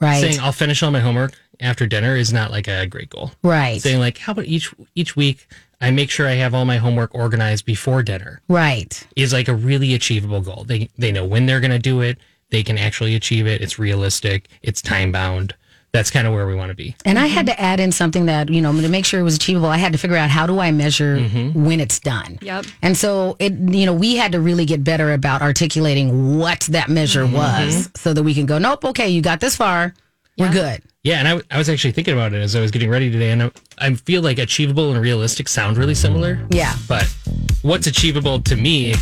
[0.01, 0.21] right.
[0.21, 3.31] Saying I'll finish all my homework after dinner is not like a great goal.
[3.43, 3.81] right.
[3.81, 5.47] Saying like, how about each each week
[5.81, 9.07] I make sure I have all my homework organized before dinner right.
[9.15, 10.65] is like a really achievable goal.
[10.65, 12.19] They they know when they're going to do it.
[12.51, 13.61] They can actually achieve it.
[13.61, 14.49] It's realistic.
[14.63, 15.55] It's time bound.
[15.93, 16.95] That's kind of where we want to be.
[17.05, 19.37] And I had to add in something that, you know, to make sure it was
[19.37, 21.65] achievable, I had to figure out how do I measure mm-hmm.
[21.65, 22.39] when it's done.
[22.43, 22.67] Yep.
[22.83, 26.91] And so it, you know, we had to really get better about articulating what that
[26.91, 27.37] measure mm-hmm.
[27.37, 29.95] was so that we can go, nope, okay, you got this far.
[30.39, 30.83] We're good.
[31.03, 33.11] Yeah, and I, w- I was actually thinking about it as I was getting ready
[33.11, 36.41] today, and I, I feel like achievable and realistic sound really similar.
[36.51, 36.75] Yeah.
[36.89, 37.13] But
[37.63, 38.95] what's achievable to me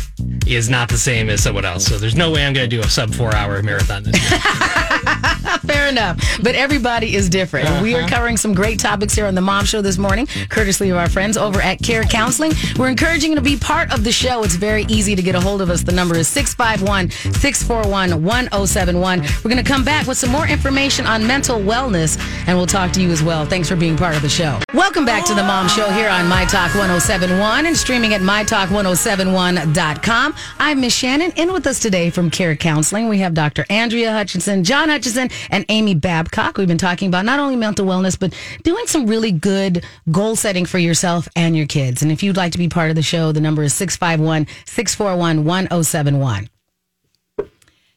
[0.45, 1.85] is not the same as someone else.
[1.85, 4.39] So there's no way I'm going to do a sub four hour marathon this year.
[5.65, 6.19] Fair enough.
[6.43, 7.81] But everybody is different.
[7.81, 8.09] We are uh-huh.
[8.09, 11.37] covering some great topics here on the Mom Show this morning, courtesy of our friends
[11.37, 12.51] over at Care Counseling.
[12.77, 14.43] We're encouraging you to be part of the show.
[14.43, 15.83] It's very easy to get a hold of us.
[15.83, 19.21] The number is 651 641 1071.
[19.21, 22.91] We're going to come back with some more information on mental wellness, and we'll talk
[22.93, 23.45] to you as well.
[23.45, 24.59] Thanks for being part of the show.
[24.75, 30.35] Welcome back to the Mom Show here on My Talk 1071 and streaming at mytalk1071.com.
[30.59, 31.31] I'm Miss Shannan.
[31.37, 33.65] In with us today from Care Counseling, we have Dr.
[33.69, 36.57] Andrea Hutchinson, John Hutchinson, and Amy Babcock.
[36.57, 40.65] We've been talking about not only mental wellness, but doing some really good goal setting
[40.65, 42.01] for yourself and your kids.
[42.01, 45.45] And if you'd like to be part of the show, the number is 651 641
[45.45, 46.49] 1071.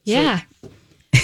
[0.05, 0.43] Yeah.
[0.63, 0.71] So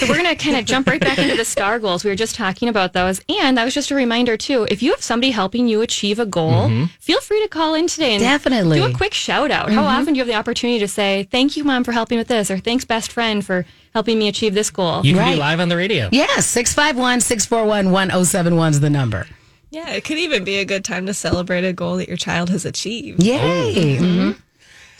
[0.09, 2.05] we're going to kind of jump right back into the STAR goals.
[2.05, 3.21] We were just talking about those.
[3.29, 4.67] And that was just a reminder, too.
[4.71, 6.85] If you have somebody helping you achieve a goal, mm-hmm.
[7.01, 8.79] feel free to call in today and Definitely.
[8.81, 9.71] do a quick shout out.
[9.71, 10.01] How mm-hmm.
[10.01, 12.51] often do you have the opportunity to say, thank you, mom, for helping with this,
[12.51, 15.05] or thanks, best friend, for helping me achieve this goal?
[15.05, 15.35] You can Right.
[15.35, 16.09] be live on the radio.
[16.13, 19.27] Yes, 651 641 1071 is the number.
[19.71, 22.49] Yeah, it could even be a good time to celebrate a goal that your child
[22.51, 23.21] has achieved.
[23.23, 23.97] Yay.
[23.99, 24.37] Mhm.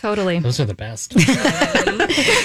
[0.05, 0.39] Totally.
[0.39, 1.15] Those are the best.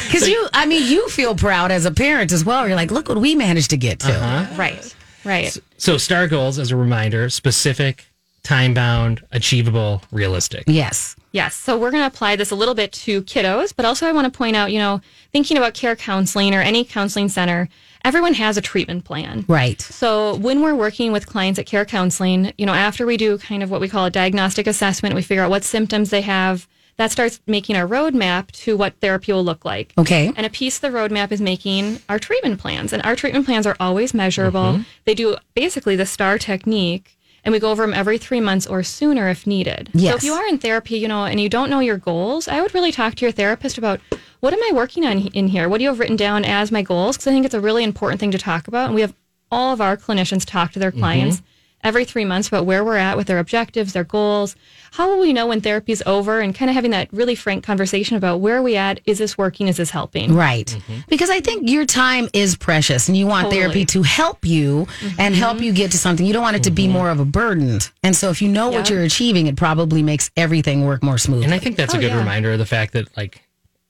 [0.09, 2.65] Because you, I mean, you feel proud as a parent as well.
[2.65, 4.13] You're like, look what we managed to get to.
[4.13, 4.55] Uh-huh.
[4.55, 4.95] Right.
[5.25, 5.55] Right.
[5.77, 8.05] so, STAR goals, as a reminder, specific,
[8.43, 10.63] time bound, achievable, realistic.
[10.67, 11.15] Yes.
[11.33, 11.53] Yes.
[11.53, 14.31] So we're going to apply this a little bit to kiddos, but also I want
[14.31, 15.01] to point out, you know,
[15.33, 17.67] thinking about care counseling or any counseling center,
[18.05, 19.43] everyone has a treatment plan.
[19.47, 19.81] Right.
[19.81, 23.61] So when we're working with clients at care counseling, you know, after we do kind
[23.61, 26.67] of what we call a diagnostic assessment, we figure out what symptoms they have.
[26.99, 29.93] That starts making our roadmap to what therapy will look like.
[29.97, 30.33] Okay.
[30.35, 32.91] And a piece of the roadmap is making our treatment plans.
[32.91, 34.73] And our treatment plans are always measurable.
[34.73, 34.81] Mm-hmm.
[35.05, 38.83] They do basically the STAR technique, and we go over them every three months or
[38.83, 39.89] sooner if needed.
[39.93, 40.15] So Yes.
[40.17, 42.73] if you are in therapy, you know, and you don't know your goals, I would
[42.73, 44.01] really talk to your therapist about
[44.41, 45.69] what am I working on in here?
[45.69, 47.15] What do you have written down as my goals?
[47.15, 48.87] Because I think it's a really important thing to talk about.
[48.87, 49.13] And we have
[49.49, 50.99] all of our clinicians talk to their mm-hmm.
[50.99, 51.41] clients
[51.83, 54.55] every three months about where we're at with their objectives, their goals.
[54.91, 56.39] How will we know when therapy's over?
[56.39, 58.99] And kind of having that really frank conversation about where are we at?
[59.05, 59.67] Is this working?
[59.67, 60.33] Is this helping?
[60.33, 60.65] Right.
[60.65, 61.01] Mm-hmm.
[61.07, 63.61] Because I think your time is precious and you want Totally.
[63.61, 64.87] therapy to help you
[65.17, 65.65] and help mm-hmm.
[65.65, 66.25] you get to something.
[66.25, 66.93] You don't want it to be mm-hmm.
[66.93, 67.79] more of a burden.
[68.03, 71.45] And so if you know what you're achieving, it probably makes everything work more smoothly.
[71.45, 72.17] And I think that's a Oh, good yeah.
[72.17, 73.43] reminder of the fact that, like,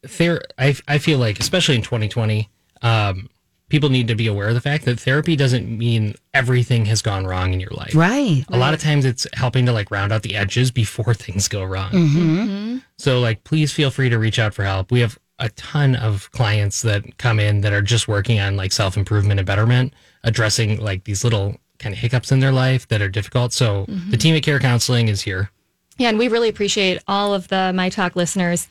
[0.05, 2.49] ther- I, I feel like, especially in 2020,
[2.81, 3.29] um,
[3.69, 7.25] people need to be aware of the fact that therapy doesn't mean everything has gone
[7.25, 7.95] wrong in your life.
[7.95, 8.43] right.
[8.49, 11.63] A lot of times it's helping to like round out the edges before things go
[11.63, 11.91] wrong.
[11.91, 12.39] Mm-hmm.
[12.39, 12.77] Mm-hmm.
[12.97, 14.91] So like please feel free to reach out for help.
[14.91, 18.71] We have a ton of clients that come in that are just working on like
[18.71, 23.07] self-improvement and betterment, addressing like these little kind of hiccups in their life that are
[23.07, 23.53] difficult.
[23.53, 24.11] So the mm-hmm.
[24.15, 25.49] team at Care Counseling is here.
[25.97, 28.67] Yeah, and we really appreciate all of the My Talk listeners.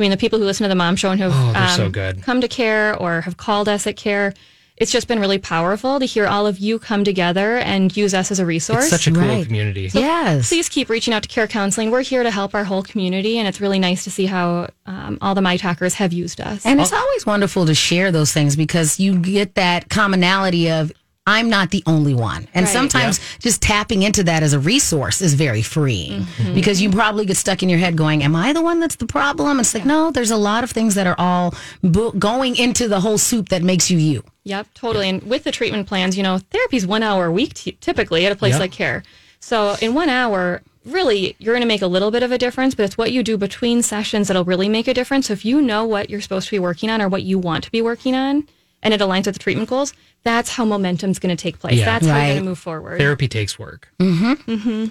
[0.00, 1.68] I mean, the people who listen to the Mom Show and who have Oh, they're
[1.76, 2.22] so um, good.
[2.22, 4.32] come to care or have called us at care,
[4.78, 8.30] it's just been really powerful to hear all of you come together and use us
[8.30, 8.84] as a resource.
[8.84, 9.44] It's such a cool Right.
[9.44, 9.90] community.
[9.92, 10.48] yes.
[10.48, 11.90] Please keep reaching out to Care Counseling.
[11.90, 15.18] We're here to help our whole community, and it's really nice to see how um,
[15.20, 16.64] all the My Talkers have used us.
[16.64, 20.92] And it's always wonderful to share those things because you get that commonality of
[21.26, 22.48] I'm not the only one.
[22.54, 22.72] And Right.
[22.72, 26.54] sometimes just tapping into that as a resource is very freeing Mm-hmm.
[26.54, 29.06] because you probably get stuck in your head going, Am I the one that's the
[29.06, 29.60] problem?
[29.60, 33.00] It's like, no, there's a lot of things that are all bo- going into the
[33.00, 34.24] whole soup that makes you you.
[34.44, 35.08] Yep, totally.
[35.10, 38.32] And with the treatment plans, you know, therapy's one hour a week t- typically at
[38.32, 38.60] a place Yep.
[38.60, 39.02] like care.
[39.40, 42.74] So in one hour, really, you're going to make a little bit of a difference,
[42.74, 45.26] but it's what you do between sessions that'll really make a difference.
[45.26, 47.64] So if you know what you're supposed to be working on or what you want
[47.64, 48.48] to be working on,
[48.82, 51.78] and it aligns with the treatment goals, that's how momentum's going to take place.
[51.78, 51.84] Yeah.
[51.86, 52.98] That's how you're going to move forward.
[52.98, 53.88] Therapy takes work.
[53.98, 54.84] Mm-hmm.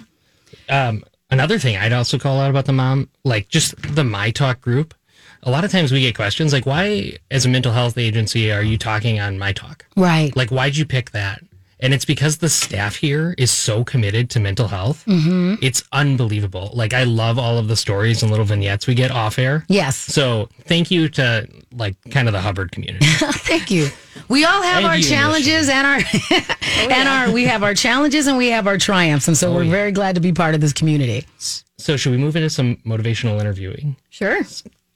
[0.68, 4.60] Um, another thing I'd also call out about the mom, like just the My Talk
[4.60, 4.94] group.
[5.42, 8.62] A lot of times we get questions like, "Why, as a mental health agency, are
[8.62, 9.86] you talking on My Talk?
[9.96, 10.36] Right.
[10.36, 11.42] Like, why'd you pick that?"
[11.82, 15.04] And it's because the staff here is so committed to mental health.
[15.06, 15.54] Mm-hmm.
[15.62, 16.70] It's unbelievable.
[16.74, 19.64] Like, I love all of the stories and little vignettes we get off air.
[19.68, 19.96] yes.
[19.96, 23.06] So, thank you to like kind of the Hubbard community.
[23.06, 23.88] Thank you.
[24.28, 26.00] We all have And our challenges and our
[26.90, 29.28] and our we have our challenges and we have our triumphs.
[29.28, 29.70] And so we're yeah.
[29.70, 31.26] very glad to be part of this community.
[31.38, 33.96] so, should we move into some motivational interviewing?
[34.10, 34.40] Sure.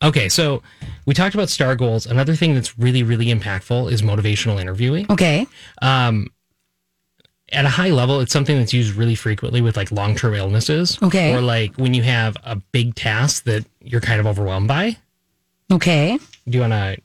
[0.02, 0.62] Okay, so
[1.06, 2.04] we talked about STAR goals.
[2.04, 5.06] Another thing that's really, really impactful is motivational interviewing.
[5.10, 5.46] Okay.
[5.80, 6.28] Um,
[7.52, 10.98] at a high level, it's something that's used really frequently with like long term illnesses.
[11.02, 11.34] Okay.
[11.34, 14.96] Or like when you have a big task that you're kind of overwhelmed by.
[15.72, 16.18] Okay.
[16.48, 16.96] Do you want to?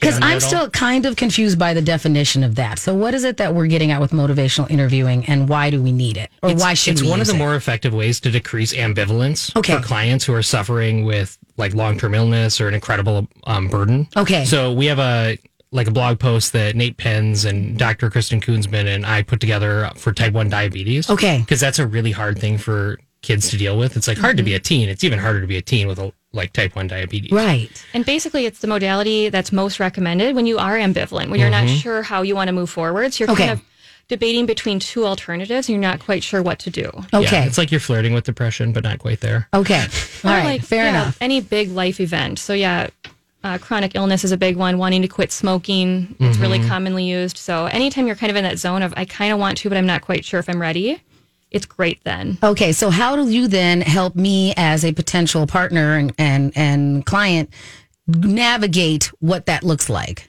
[0.00, 2.80] Because I'm still kind of confused by the definition of that.
[2.80, 5.92] So, what is it that we're getting at with motivational interviewing, and why do we
[5.92, 7.06] need it, or It's, why should it's we?
[7.06, 7.38] It's one of the it?
[7.38, 9.76] more effective ways to decrease ambivalence Okay.
[9.76, 14.08] for clients who are suffering with like long term illness or an incredible um, burden.
[14.16, 14.44] Okay.
[14.44, 15.38] So we have a
[15.72, 18.10] like a blog post that Nate Pens and Dr.
[18.10, 21.08] Kristen Koonsman and I put together for type one diabetes.
[21.10, 21.38] Okay.
[21.40, 23.96] Because that's a really hard thing for kids to deal with.
[23.96, 24.88] It's like hard to be a teen.
[24.88, 27.32] It's even harder to be a teen with a, like type one diabetes.
[27.32, 27.70] Right.
[27.94, 31.64] And basically, it's the modality that's most recommended when you are ambivalent, when you're not
[31.64, 31.76] mm-hmm.
[31.76, 33.14] sure how you want to move forward.
[33.14, 33.46] So you're Okay.
[33.46, 33.64] kind of
[34.08, 36.90] debating between two alternatives and you're not quite sure what to do.
[37.14, 37.22] Okay.
[37.32, 39.48] Yeah, it's like you're flirting with depression, but not quite there.
[39.54, 39.86] okay.
[40.24, 40.44] All Or right.
[40.44, 41.18] like, Fair yeah, enough.
[41.20, 42.38] Any big life event.
[42.38, 42.88] So yeah,
[43.44, 44.78] uh, chronic illness is a big one.
[44.78, 46.68] Wanting to quit smoking, it's really Mm-hmm.
[46.68, 47.36] commonly used.
[47.38, 49.76] So anytime you're kind of in that zone of I kind of want to, but
[49.78, 51.02] I'm not quite sure if I'm ready,
[51.50, 52.38] it's great then.
[52.42, 52.72] Okay.
[52.72, 57.50] So, how do you then help me as a potential partner and and and client
[58.06, 60.28] navigate what that looks like?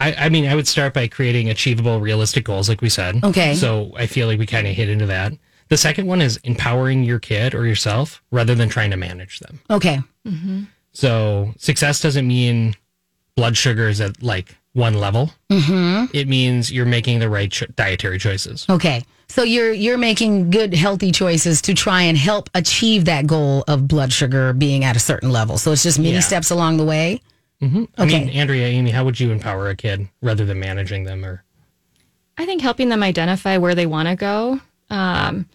[0.00, 3.22] I, I mean, I would start by creating achievable, realistic goals, like we said.
[3.24, 3.54] Okay.
[3.54, 5.32] So I feel like we kind of hit into that.
[5.68, 9.58] The second one is empowering your kid or yourself rather than trying to manage them.
[9.70, 10.00] Okay.
[10.96, 12.74] So success doesn't mean
[13.36, 15.30] blood sugar is at like one level.
[15.50, 16.06] Mm-hmm.
[16.16, 18.64] It means you're making the right cho- dietary choices.
[18.70, 19.04] Okay.
[19.28, 23.86] So you're you're making good healthy choices to try and help achieve that goal of
[23.86, 25.58] blood sugar being at a certain level.
[25.58, 26.20] So it's just many Yeah.
[26.20, 27.20] steps along the way.
[27.60, 28.30] I mean, Okay.
[28.32, 31.42] Andrea, Amy, how would you empower a kid rather than managing them or?
[32.38, 35.46] I think helping them identify where they want to go, um,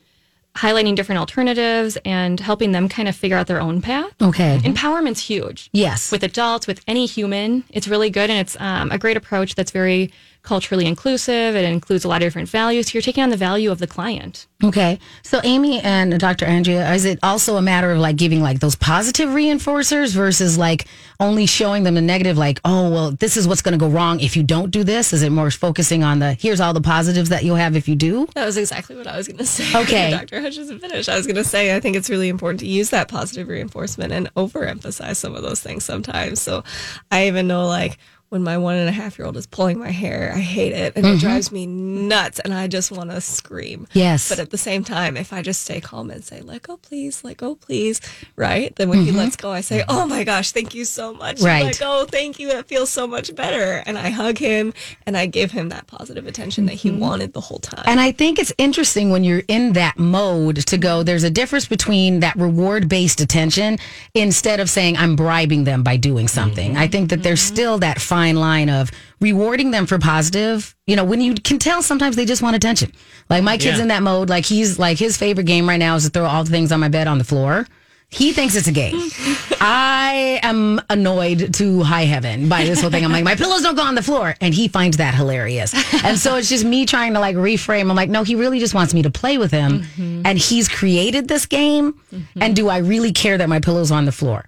[0.56, 4.12] highlighting different alternatives, and helping them kind of figure out their own path.
[4.22, 4.60] Okay.
[4.64, 5.70] Empowerment's huge.
[5.72, 6.12] Yes.
[6.12, 9.72] With adults, with any human, it's really good, and it's um, a great approach that's
[9.72, 10.12] very
[10.44, 11.56] culturally inclusive.
[11.56, 12.88] It includes a lot of different values.
[12.88, 14.48] So you're taking on the value of the client.
[14.64, 15.00] Okay.
[15.24, 16.46] So Amy and Dr.
[16.46, 20.88] Andrea, is it also a matter of like giving like those positive reinforcers versus like
[21.20, 24.20] only showing them the negative, like, oh, well, this is what's going to go wrong
[24.20, 25.14] if you don't do this?
[25.14, 27.96] Is it more focusing on the here's all the positives that you'll have if you
[27.96, 28.28] do?
[28.34, 29.62] That was exactly what I was going to say.
[29.82, 30.12] Okay.
[30.12, 30.42] Dr.
[30.42, 31.10] Hutch isn't finished.
[31.10, 34.12] I was going to say, I think it's really important to use that positive reinforcement
[34.14, 36.40] and overemphasize some of those things sometimes.
[36.40, 36.64] So
[37.10, 37.98] I even know, like,
[38.32, 40.94] when my one and a half year old is pulling my hair, I hate it
[40.96, 41.18] and it mm-hmm.
[41.18, 43.88] drives me nuts and I just want to scream.
[43.92, 44.30] Yes.
[44.30, 47.26] But at the same time, if I just stay calm and say, let go, please,
[47.26, 48.00] let go, please,
[48.38, 48.74] right?
[48.78, 49.18] Then when he mm-hmm.
[49.18, 51.42] lets go, I say, oh my gosh, thank you so much.
[51.42, 51.66] Right.
[51.66, 52.52] Let go, oh, thank you.
[52.52, 53.84] It feels so much better.
[53.86, 54.74] And I hug him
[55.06, 57.00] and I give him that positive attention that he mm-hmm.
[57.00, 57.84] wanted the whole time.
[57.86, 61.68] And I think it's interesting when you're in that mode to go, there's a difference
[61.68, 63.78] between that reward based attention
[64.14, 66.78] instead of saying, I'm bribing them by doing something.
[66.78, 70.76] I think that there's still that fine line of rewarding them for positive.
[70.86, 72.92] You know, when you can tell sometimes they just want attention.
[73.30, 73.82] Like my kid's Yeah.
[73.84, 74.30] in that mode.
[74.30, 76.80] Like he's like his favorite game right now is to throw all the things on
[76.80, 77.66] my bed on the floor.
[78.10, 78.96] He thinks it's a game.
[79.62, 83.06] I am annoyed to high heaven by this whole thing.
[83.06, 84.36] I'm like, my pillows don't go on the floor.
[84.42, 85.74] And he finds that hilarious.
[86.04, 87.90] And so it's just me trying to like reframe.
[87.90, 89.84] I'm like, no, he really just wants me to play with him.
[89.84, 90.24] Mm-hmm.
[90.26, 91.94] And he's created this game.
[92.14, 92.42] Mm-hmm.
[92.42, 94.44] And do I really care that my pillow's on the floor?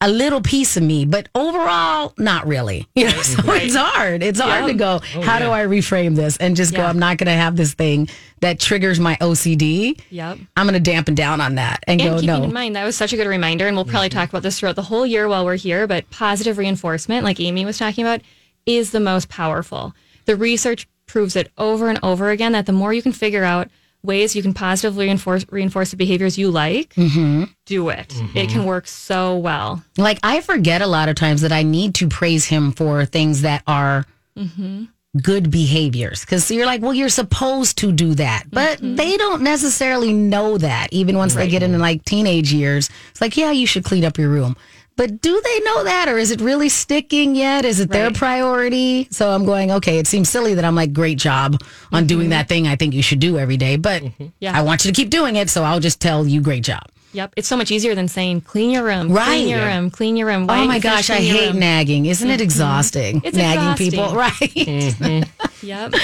[0.00, 2.86] A little piece of me, but overall, not really.
[2.98, 4.24] You know, so it's hard.
[4.24, 5.52] It's hard to go, oh, how do yeah.
[5.52, 8.08] I reframe this and just go, I'm not going to have this thing
[8.40, 10.00] that triggers my OCD.
[10.10, 10.38] Yep.
[10.56, 12.42] I'm going to dampen down on that and, And go, keeping no.
[12.42, 14.74] in mind, that was such a good reminder, and we'll probably talk about this throughout
[14.74, 15.86] the whole year while we're here.
[15.86, 18.20] But positive reinforcement, like Amy was talking about,
[18.66, 19.94] is the most powerful.
[20.24, 23.68] The research proves it over and over again that the more you can figure out
[24.02, 27.44] ways you can positively reinforce reinforce the behaviors you like, Mm-hmm.
[27.66, 27.98] do it.
[27.98, 28.52] It mm-hmm.
[28.52, 29.82] can work so well.
[29.96, 33.42] Like I forget a lot of times that I need to praise him for things
[33.42, 34.06] that are
[34.36, 34.84] mm-hmm.
[35.20, 38.94] good behaviors because you're like, well, you're supposed to do that, but mm-hmm.
[38.94, 40.88] they don't necessarily know that.
[40.92, 44.18] Even once they get into like teenage years, it's like, yeah, you should clean up
[44.18, 44.56] your room.
[44.98, 47.64] But do they know that, or is it really sticking yet?
[47.64, 49.06] Is it their priority?
[49.12, 51.52] So I'm going, okay, it seems silly that I'm like, great job
[51.92, 52.06] on mm-hmm.
[52.08, 54.26] doing that thing I think you should do every day, but mm-hmm.
[54.40, 54.58] Yeah.
[54.58, 55.50] I want you to keep doing it.
[55.50, 56.82] So I'll just tell you, great job.
[57.12, 57.34] Yep.
[57.36, 59.26] It's so much easier than saying clean your room, Right.
[59.26, 59.76] clean your Yeah.
[59.76, 60.48] room, clean your room.
[60.48, 61.60] Why oh my gosh, I hate room?
[61.60, 62.06] nagging.
[62.06, 62.42] Isn't it mm-hmm.
[62.42, 63.22] exhausting?
[63.24, 64.94] It's nagging people, exhausting.
[65.00, 65.24] right?
[65.62, 65.94] Yep.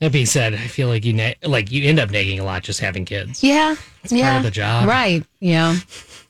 [0.00, 2.62] That being said, I feel like you na- like you end up nagging a lot
[2.62, 3.42] just having kids.
[3.42, 3.74] Yeah.
[4.08, 4.30] yeah.
[4.30, 4.88] part of the job.
[4.88, 5.24] Right.
[5.40, 5.76] Yeah.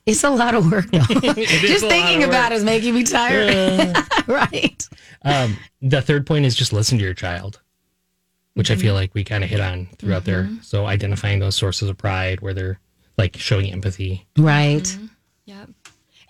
[0.05, 0.99] It's a lot of work though.
[1.23, 2.51] Just thinking about work.
[2.51, 3.95] it is making me tired.
[4.27, 4.87] right.
[5.23, 7.59] Um, the third point is just listen to your child,
[8.53, 8.79] which Mm-hmm.
[8.79, 10.49] I feel like we kind of hit on throughout there.
[10.61, 12.79] So identifying those sources of pride where they're
[13.17, 14.25] like showing empathy.
[14.37, 14.97] Right.
[15.45, 15.69] Yep.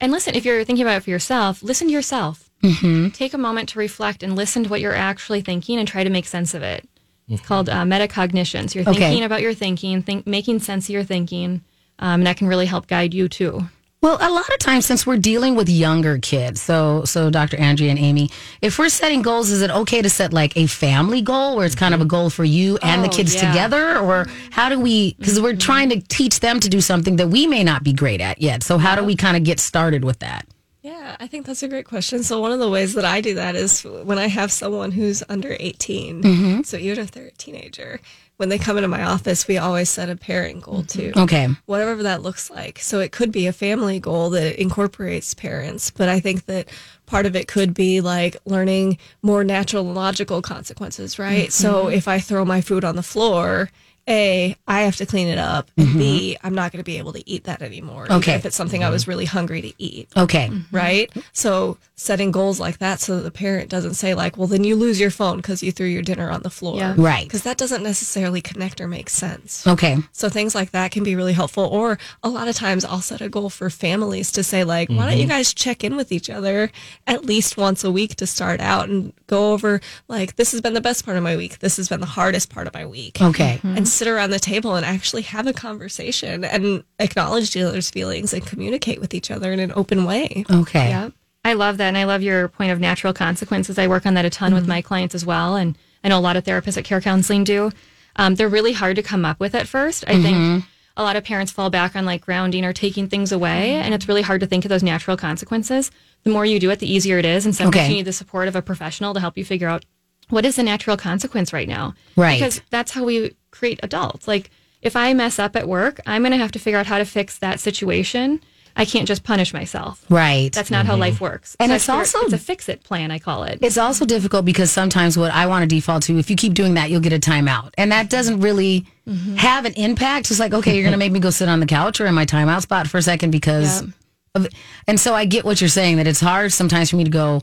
[0.02, 2.50] And listen, if you're thinking about it for yourself, listen to yourself.
[2.64, 3.10] Mm-hmm.
[3.10, 6.10] Take a moment to reflect and listen to what you're actually thinking and try to
[6.10, 6.88] make sense of it.
[7.28, 8.70] It's called uh, metacognition.
[8.70, 9.00] So you're Okay.
[9.00, 11.64] thinking about your thinking, think, making sense of your thinking,
[12.00, 13.62] um, and that can really help guide you too.
[14.02, 17.58] Well, a lot of times since we're dealing with younger kids, so so Dr.
[17.58, 18.30] Andrea and Amy,
[18.62, 21.76] if we're setting goals, is it okay to set like a family goal where it's
[21.76, 23.50] kind of a goal for you and the Oh, kids yeah.
[23.52, 25.16] together, or how do we?
[25.20, 28.22] Because we're trying to teach them to do something that we may not be great
[28.22, 28.64] at yet.
[28.64, 30.46] So how do we kind of get started with that?
[30.82, 32.24] Yeah, I think that's a great question.
[32.24, 35.22] So one of the ways that I do that is when I have someone who's
[35.28, 36.24] under 18.
[36.24, 36.62] Mm-hmm.
[36.62, 38.00] So even if they're a teenager,
[38.38, 41.10] when they come into my office, we always set a parent goal too.
[41.10, 41.20] Mm-hmm.
[41.20, 41.48] Okay.
[41.66, 42.80] Whatever that looks like.
[42.80, 46.70] So it could be a family goal that incorporates parents, but I think that
[47.06, 51.52] part of it could be like learning more natural and logical consequences, right?
[51.52, 51.94] So mm-hmm.
[51.94, 53.70] if I throw my food on the floor,
[54.08, 56.48] A, I have to clean it up, and B, mm-hmm.
[56.48, 58.08] I'm not going to be able to eat that anymore.
[58.12, 58.34] Okay.
[58.34, 60.48] If it's something I was really hungry to eat Okay.
[60.48, 60.76] Mm-hmm.
[60.76, 61.12] right?
[61.34, 64.76] So setting goals like that so that the parent doesn't say like, well, then you
[64.76, 66.78] lose your phone because you threw your dinner on the floor.
[66.78, 66.96] Yeah.
[66.98, 67.26] Right.
[67.26, 69.68] Because that doesn't necessarily connect or make sense.
[69.68, 69.98] Okay.
[70.14, 71.66] So things like that can be really helpful.
[71.66, 75.10] Or a lot of times I'll set a goal for families to say like, why
[75.10, 75.32] don't you mm-hmm.
[75.32, 76.72] guys check in with each other
[77.06, 80.74] at least once a week to start out and go over like, this has been
[80.74, 81.60] the best part of my week.
[81.60, 83.60] This has been the hardest part of my week Okay.
[83.64, 88.34] and sit around the table and actually have a conversation and acknowledge the other's feelings
[88.34, 90.44] and communicate with each other in an open way.
[90.50, 90.90] Okay.
[90.90, 91.14] Yep.
[91.46, 91.88] I love that.
[91.88, 93.78] And I love your point of natural consequences.
[93.78, 95.56] I work on that a ton with my clients as well.
[95.56, 97.72] And I know a lot of therapists at Care Counseling do.
[98.16, 100.04] Um, they're really hard to come up with at first.
[100.08, 100.66] I think
[100.98, 103.74] a lot of parents fall back on like grounding or taking things away.
[103.76, 105.92] And it's really hard to think of those natural consequences.
[106.24, 107.46] The more you do it, the easier it is.
[107.46, 107.90] And sometimes Okay.
[107.90, 109.86] you need the support of a professional to help you figure out
[110.30, 111.94] what is the natural consequence right now.
[112.18, 112.38] Right.
[112.40, 114.28] Because that's how we create adults.
[114.28, 114.50] Like
[114.82, 117.06] if I mess up at work, I'm going to have to figure out how to
[117.06, 118.42] fix that situation.
[118.76, 120.06] I can't just punish myself.
[120.10, 120.54] Right.
[120.54, 121.02] That's not how mm-hmm.
[121.02, 121.58] life works.
[121.60, 123.12] And So it's figure also- it's a fix it plan.
[123.12, 123.60] I call it.
[123.62, 126.76] It's also difficult because sometimes what I want to default to, if you keep doing
[126.76, 127.72] that, you'll get a timeout.
[127.78, 129.36] And that doesn't really mm-hmm.
[129.36, 130.32] have an impact.
[130.32, 132.16] It's like, okay, you're going to make me go sit on the couch or in
[132.16, 133.92] my timeout spot for a second because Yep.
[134.36, 134.48] of,
[134.88, 137.42] and so I get what you're saying that it's hard sometimes for me to go,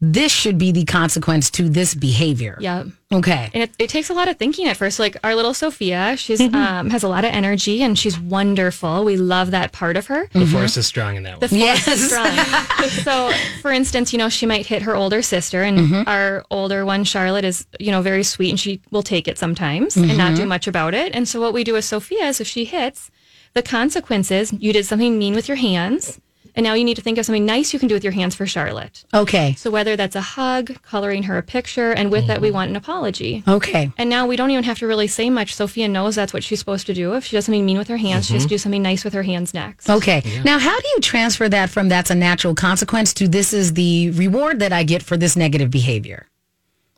[0.00, 2.56] this should be the consequence to this behavior.
[2.60, 2.84] yeah.
[3.12, 3.50] Okay.
[3.52, 5.00] And it, it takes a lot of thinking at first.
[5.00, 6.54] Like our little Sophia, she's mm-hmm.
[6.54, 9.04] um, has a lot of energy and she's wonderful.
[9.04, 10.28] We love that part of her.
[10.28, 10.78] The force mm-hmm.
[10.78, 11.76] is strong in that The one.
[11.76, 12.88] force is strong.
[13.02, 13.32] so,
[13.62, 16.08] for instance, you know, she might hit her older sister, and mm-hmm.
[16.08, 19.96] our older one, Charlotte, is you know very sweet, and she will take it sometimes
[19.96, 21.12] and not do much about it.
[21.12, 23.10] And so, what we do with Sophia is, if she hits,
[23.54, 26.20] the consequence is you did something mean with your hands,
[26.54, 28.34] and now you need to think of something nice you can do with your hands
[28.34, 29.04] for Charlotte.
[29.12, 29.54] Okay.
[29.54, 32.54] So whether that's a hug, coloring her a picture, and with that we mm-hmm.
[32.54, 33.42] want an apology.
[33.46, 33.92] Okay.
[33.98, 35.54] And now we don't even have to really say much.
[35.54, 37.14] Sophia knows that's what she's supposed to do.
[37.14, 38.48] If she does something mean with her hands, she has mm-hmm.
[38.48, 39.88] to do something nice with her hands next.
[39.88, 40.22] Okay.
[40.44, 44.10] Now, how do you transfer that from that's a natural consequence to this is the
[44.10, 46.26] reward that I get for this negative behavior?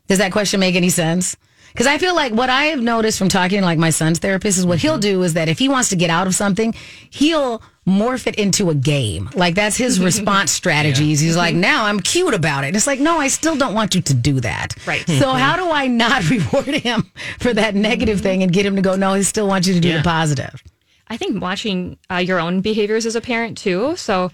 [0.07, 1.37] Does that question make any sense?
[1.73, 4.59] Because I feel like what I have noticed from talking to like my son's therapist
[4.59, 5.01] is what he'll mm-hmm.
[5.01, 6.73] do is that if he wants to get out of something,
[7.09, 9.29] he'll morph it into a game.
[9.33, 11.19] Like that's his response strategies.
[11.19, 11.61] He's like, mm-hmm.
[11.61, 12.75] now I'm cute about it.
[12.75, 14.75] It's like, no, I still don't want you to do that.
[14.85, 15.05] Right.
[15.07, 15.39] So mm-hmm.
[15.39, 18.95] how do I not reward him for that negative thing and get him to go,
[18.95, 19.97] no, he still wants you to do Yeah.
[19.97, 20.61] the positive?
[21.07, 23.95] I think watching uh, your own behaviors as a parent too.
[23.97, 24.31] So,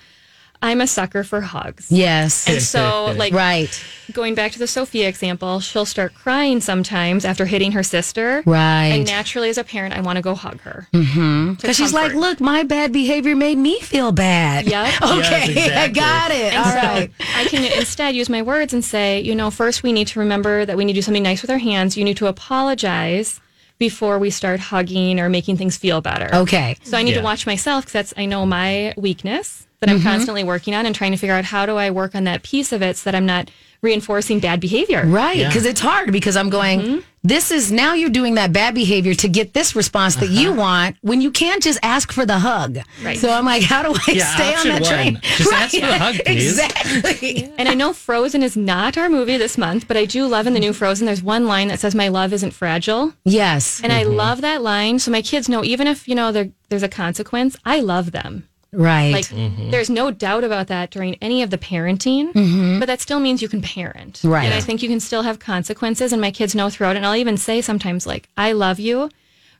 [0.62, 1.90] I'm a sucker for hugs.
[1.90, 2.48] Yes.
[2.48, 3.84] And so, like, right.
[4.12, 8.44] going back to the Sophia example, she'll start crying sometimes after hitting her sister.
[8.46, 8.88] Right.
[8.88, 10.88] And naturally, as a parent, I want to go hug her.
[10.94, 11.54] Mm-hmm.
[11.54, 14.68] Because she's like, look, my bad behavior made me feel bad.
[14.80, 15.02] Yep.
[15.02, 16.54] Okay, Yes, I got it.
[16.54, 17.12] And All so right.
[17.36, 20.64] I can instead use my words and say, you know, first we need to remember
[20.66, 21.98] that we need to do something nice with our hands.
[21.98, 23.42] You need to apologize
[23.80, 26.30] before we start hugging or making things feel better.
[26.34, 26.78] Okay.
[26.84, 30.08] So I need to watch myself because that's I know my weakness that I'm mm-hmm.
[30.08, 32.72] constantly working on and trying to figure out how do I work on that piece
[32.72, 33.50] of it so that I'm not
[33.82, 35.06] reinforcing bad behavior.
[35.06, 35.48] Right, Yeah.
[35.48, 37.00] because it's hard because I'm going, Mm-hmm.
[37.24, 40.60] this is now you're doing that bad behavior to get this response that you uh-huh.
[40.60, 42.80] want when you can't just ask for the hug.
[43.02, 43.18] Right.
[43.18, 45.20] So I'm like, how do I Yeah, stay on that one, train?
[45.24, 46.60] just ask for the hug, please.
[46.60, 47.54] Exactly.
[47.58, 50.54] And I know Frozen is not our movie this month, but I do love in
[50.54, 51.06] the new Frozen.
[51.06, 53.80] There's one line that says, "My love isn't fragile," Yes.
[53.82, 54.14] and I mm-hmm.
[54.16, 55.00] love that line.
[55.00, 58.49] So my kids know, even if you know there, there's a consequence, I love them.
[58.72, 59.12] Right.
[59.14, 59.72] Like mm-hmm.
[59.72, 62.80] there's no doubt about that during any of the parenting, mm-hmm.
[62.80, 64.22] but that still means you can parent.
[64.24, 64.46] Right.
[64.46, 66.96] And I think you can still have consequences, and my kids know throughout.
[66.96, 66.98] it.
[66.98, 69.10] And I'll even say sometimes, like, "I love you."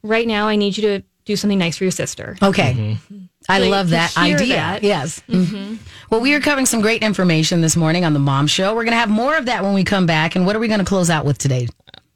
[0.04, 2.38] Right now, I need you to do something nice for your sister.
[2.42, 2.74] Okay.
[2.74, 3.18] Mm-hmm.
[3.48, 4.56] I So love that idea.
[4.56, 5.22] that- Yes.
[5.28, 5.78] Mhm.
[6.10, 8.76] Well, we are covering some great information this morning on the Mom Show.
[8.76, 10.36] We're going to have more of that when we come back.
[10.36, 11.68] And what are we going to close out with today?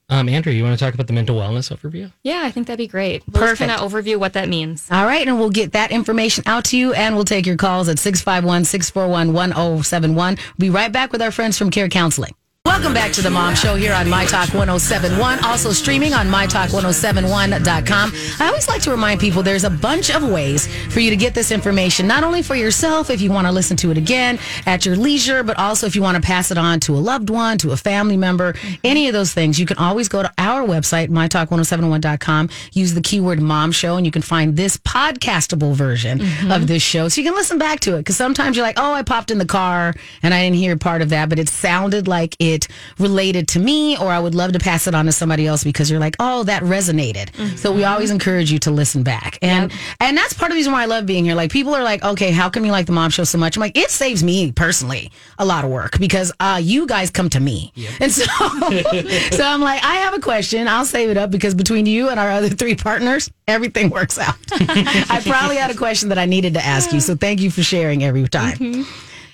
[0.10, 2.12] Um, Andrea, you want to talk about the mental wellness overview?
[2.24, 3.24] Yeah, I think that'd be great.
[3.28, 3.60] We'll Perfect.
[3.60, 4.88] just kind of overview what that means.
[4.92, 7.88] All right, and we'll get that information out to you, and we'll take your calls
[7.90, 10.36] at 651 641 1071.
[10.36, 12.34] We'll be right back with our friends from Care Counseling.
[12.66, 18.12] Welcome back to the Mom Show here on My Talk 1071, also streaming on MyTalk1071.com.
[18.40, 21.36] I always like to remind people there's a bunch of ways for you to get
[21.36, 24.86] this information, not only for yourself if you want to listen to it again at
[24.86, 27.58] your leisure, but also if you want to pass it on to a loved one,
[27.58, 28.56] to a family member,
[28.86, 29.60] any of those things.
[29.60, 34.12] You can always go to our website, MyTalk1071.com, use the keyword Mom Show, and you
[34.12, 36.52] can find this podcastable version mm-hmm.
[36.52, 37.10] of this show.
[37.10, 39.38] So you can listen back to it because sometimes you're like, oh, I popped in
[39.38, 42.53] the car and I didn't hear part of that, but it sounded like it
[43.00, 45.90] related to me, or I would love to pass it on to somebody else because
[45.90, 47.58] you're like, oh, that resonated.
[47.58, 49.38] So we always encourage you to listen back.
[49.42, 51.36] And and that's part of the reason why I love being here.
[51.36, 53.58] Like people are like, okay, how come you like the mom show so much?
[53.58, 57.30] I'm like, it saves me personally a lot of work because uh, you guys come
[57.30, 57.72] to me.
[58.00, 58.24] And so
[59.32, 60.68] so I'm like, I have a question.
[60.68, 64.36] I'll save it up because between you and our other three partners, everything works out.
[64.52, 67.00] I probably had a question that I needed to ask you.
[67.00, 68.86] So thank you for sharing every time.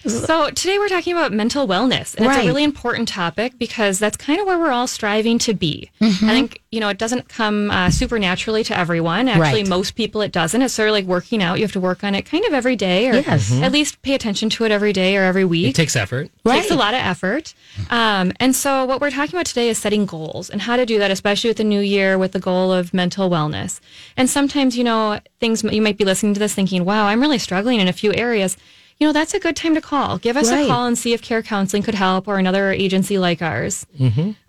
[0.10, 4.18] So today we're talking about mental wellness, and it's a really important topic because that's
[4.18, 5.90] kind of where we're all striving to be.
[6.02, 6.26] Mm-hmm.
[6.30, 9.28] I think you know it doesn't come uh, super naturally to everyone.
[9.28, 9.68] Actually, Right.
[9.68, 10.62] most people it doesn't.
[10.62, 12.76] It's sort of like working out; you have to work on it kind of every
[12.76, 13.52] day, or Yes.
[13.62, 15.68] at least pay attention to it every day or every week.
[15.70, 16.30] It takes effort.
[16.46, 17.54] it takes a lot of effort.
[17.90, 21.00] Um, and so, what we're talking about today is setting goals and how to do
[21.00, 23.80] that, especially with the new year with the goal of mental wellness.
[24.18, 27.38] And sometimes, you know, things you might be listening to this thinking, wow, I'm really
[27.40, 28.58] struggling in a few areas.
[29.00, 30.18] You know, that's a good time to call.
[30.18, 30.66] Give us Right.
[30.66, 33.86] a call and see if care counseling could help or another agency like ours.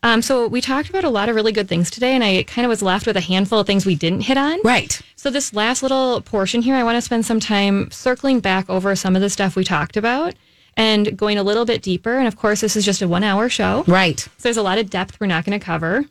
[0.03, 2.65] Um, so, we talked about a lot of really good things today, and I kind
[2.67, 4.59] of was left with a handful of things we didn't hit on.
[4.65, 5.01] Right.
[5.15, 8.97] So this last little portion here, I want to spend some time circling back over
[8.97, 10.35] some of the stuff we talked about
[10.77, 12.19] and going a little bit deeper.
[12.19, 14.19] And of course, this is just a one-hour show, Right.
[14.19, 16.07] so there's a lot of depth we're not going to cover.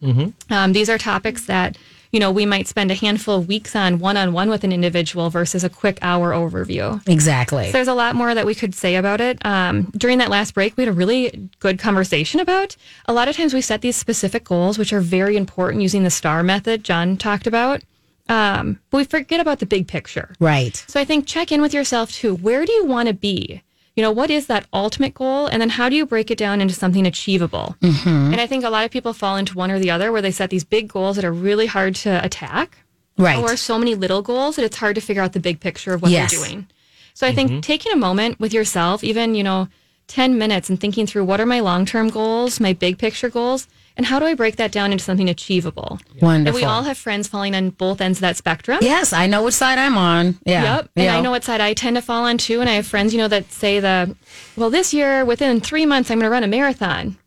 [0.50, 1.78] Um, these are topics that
[2.12, 5.64] you know we might spend a handful of weeks on one-on-one with an individual versus
[5.64, 7.06] a quick hour overview.
[7.08, 7.68] Exactly.
[7.68, 9.44] So there's a lot more that we could say about it.
[9.46, 12.76] Um, during that last break, we had a really good conversation about.
[13.06, 16.10] A lot of times we set these specific goals, which are very important using the
[16.10, 17.84] STAR method John talked about.
[18.28, 20.36] Um, but we forget about the big picture.
[20.40, 20.76] right.
[20.88, 22.36] So I think check in with yourself too.
[22.36, 23.64] Where do you want to be?
[23.96, 25.48] You know, what is that ultimate goal?
[25.48, 27.76] And then how do you break it down into something achievable?
[27.82, 28.32] Mm-hmm.
[28.34, 30.32] And I think a lot of people fall into one or the other where they
[30.32, 32.78] set these big goals that are really hard to attack
[33.18, 33.38] Right.
[33.38, 36.02] or so many little goals that it's hard to figure out the big picture of
[36.02, 36.32] what Yes.
[36.32, 36.68] you're doing.
[37.14, 37.60] So I think mm-hmm.
[37.60, 39.68] taking a moment with yourself, even, you know,
[40.08, 43.68] 10 minutes and thinking through what are my long term goals, my big picture goals,
[44.00, 46.00] and how do I break that down into something achievable?
[46.22, 46.48] Wonderful.
[46.48, 48.80] And we all have friends falling on both ends of that spectrum.
[48.82, 50.38] Yes, I know which side I'm on.
[50.46, 50.78] Yeah.
[50.78, 50.90] Yep.
[50.96, 51.18] And Yeah.
[51.18, 52.62] I know what side I tend to fall on too.
[52.62, 54.16] And I have friends, you know, that say the,
[54.56, 57.18] well, this year, within three months, I'm going to run a marathon.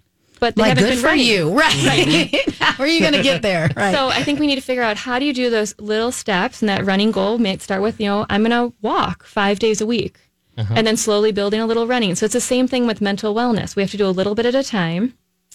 [0.41, 1.27] But they Like, haven't good been for running.
[1.27, 1.51] you.
[1.59, 2.51] Right.
[2.59, 3.69] How are you going to get there?
[3.77, 3.95] Right.
[3.95, 6.63] So I think we need to figure out how do you do those little steps
[6.63, 9.83] and that running goal may start with, you know, I'm going to walk five days
[9.83, 10.19] a week
[10.57, 10.73] uh-huh.
[10.75, 12.15] and then slowly building a little running.
[12.15, 13.77] So it's the same thing with mental wellness.
[13.77, 15.13] We have to do a little bit at a time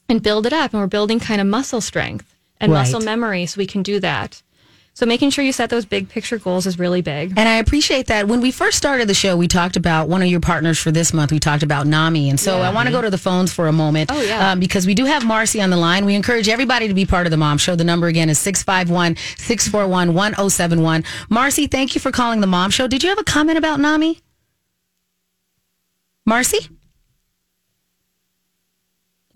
[0.10, 0.74] and build it up.
[0.74, 2.80] And we're building kind of muscle strength and Right.
[2.80, 4.42] muscle memory so we can do that.
[4.94, 7.34] So making sure you set those big picture goals is really big.
[7.38, 8.28] And I appreciate that.
[8.28, 11.14] When we first started the show, we talked about one of your partners for this
[11.14, 11.32] month.
[11.32, 12.32] We talked about NAMI.
[12.32, 14.10] And so I want to go to the phones for a moment.
[14.12, 14.54] Oh, yeah.
[14.54, 16.04] Um, because we do have Marcy on the line.
[16.06, 17.76] We encourage everybody to be part of the Mom Show.
[17.76, 21.04] The number again is 651 641 1071.
[21.30, 22.88] Marcy, thank you for calling the Mom Show.
[22.88, 24.20] Did you have a comment about NAMI?
[26.26, 26.70] Marcy?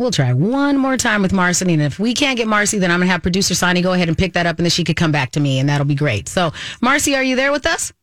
[0.01, 1.71] We'll try one more time with Marcy.
[1.71, 4.07] And if we can't get Marcy, then I'm going to have producer Sonny go ahead
[4.07, 5.93] and pick that up and then she could come back to me and that'll be
[5.93, 6.27] great.
[6.27, 7.93] So, Marcy, are you there with us?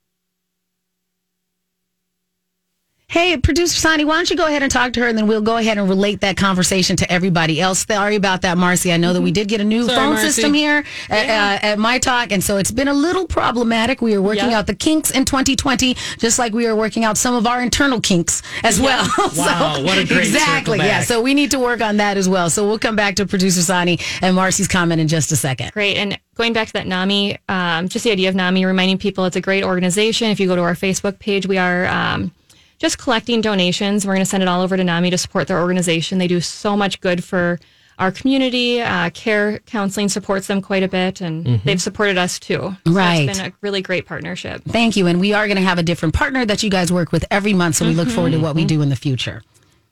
[3.11, 5.41] Hey, producer Sonny, why don't you go ahead and talk to her and then we'll
[5.41, 7.87] go ahead and relate that conversation to everybody else.
[7.89, 8.93] Sorry about that, Marcy.
[8.93, 10.27] I know that we did get a new Sorry, phone Marcy.
[10.31, 11.27] system here at,
[11.63, 14.03] uh, at My Talk, and so it's been a little problematic.
[14.03, 14.53] We are working Yep.
[14.53, 17.99] out the kinks in 2020, just like we are working out some of our internal
[17.99, 19.09] kinks as well.
[19.39, 20.77] Wow, what a great exactly.
[20.77, 22.51] Yeah, so we need to work on that as well.
[22.51, 25.73] So we'll come back to producer Sonny and Marcy's comment in just a second.
[25.73, 25.97] Great.
[25.97, 29.37] And going back to that NAMI, um, just the idea of NAMI, reminding people it's
[29.37, 30.31] a great organization.
[30.31, 32.33] If you go to our Facebook page, we are um,
[32.79, 34.07] just collecting donations.
[34.07, 36.19] We're going to send it all over to NAMI to support their organization.
[36.19, 37.59] They do so much good for
[37.99, 38.81] our community.
[38.81, 42.77] Uh, care counseling supports them quite a bit, and they've supported us too.
[42.87, 43.29] So Right.
[43.29, 44.63] It's been a really great partnership.
[44.65, 45.07] Thank you.
[45.09, 47.55] And we are going to have a different partner that you guys work with every
[47.55, 47.77] month.
[47.77, 49.43] So we look forward to what we do in the future.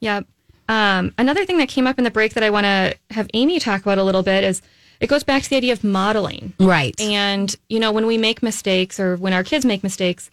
[0.00, 0.26] Yep.
[0.68, 3.58] Um, another thing that came up in the break that I want to have Amy
[3.58, 4.62] talk about a little bit is
[5.00, 6.54] it goes back to the idea of modeling.
[6.58, 6.98] Right.
[7.00, 10.30] And, you know, when we make mistakes or when our kids make mistakes,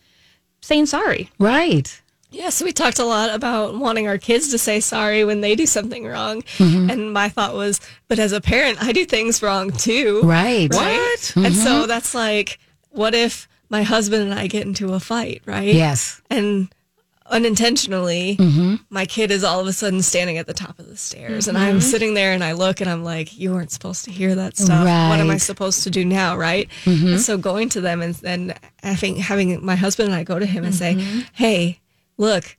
[0.62, 1.30] saying sorry.
[1.40, 2.00] right.
[2.34, 5.56] Yeah, so we talked a lot about wanting our kids to say sorry when they
[5.56, 6.42] do something wrong.
[6.58, 6.90] Mm-hmm.
[6.90, 10.22] And my thought was, but as a parent, I do things wrong too.
[10.24, 10.68] Right.
[10.74, 11.34] Right?
[11.36, 12.60] And so that's like,
[12.90, 15.74] what if my husband and I get into a fight, right?
[15.74, 16.22] Yes.
[16.30, 16.70] And
[17.28, 18.76] unintentionally, Mm-hmm.
[18.90, 21.48] my kid is all of a sudden standing at the top of the stairs.
[21.48, 24.36] And I'm sitting there and I look and I'm like, you weren't supposed to hear
[24.36, 24.80] that stuff.
[24.86, 24.88] What
[25.20, 25.38] am I Mm-hmm.
[25.40, 26.36] supposed to do now?
[26.38, 26.70] Right.
[26.86, 28.54] And so going to them and then
[28.84, 31.20] having, having my husband and I go to him and Mm-hmm.
[31.20, 31.80] say, hey,
[32.18, 32.58] look,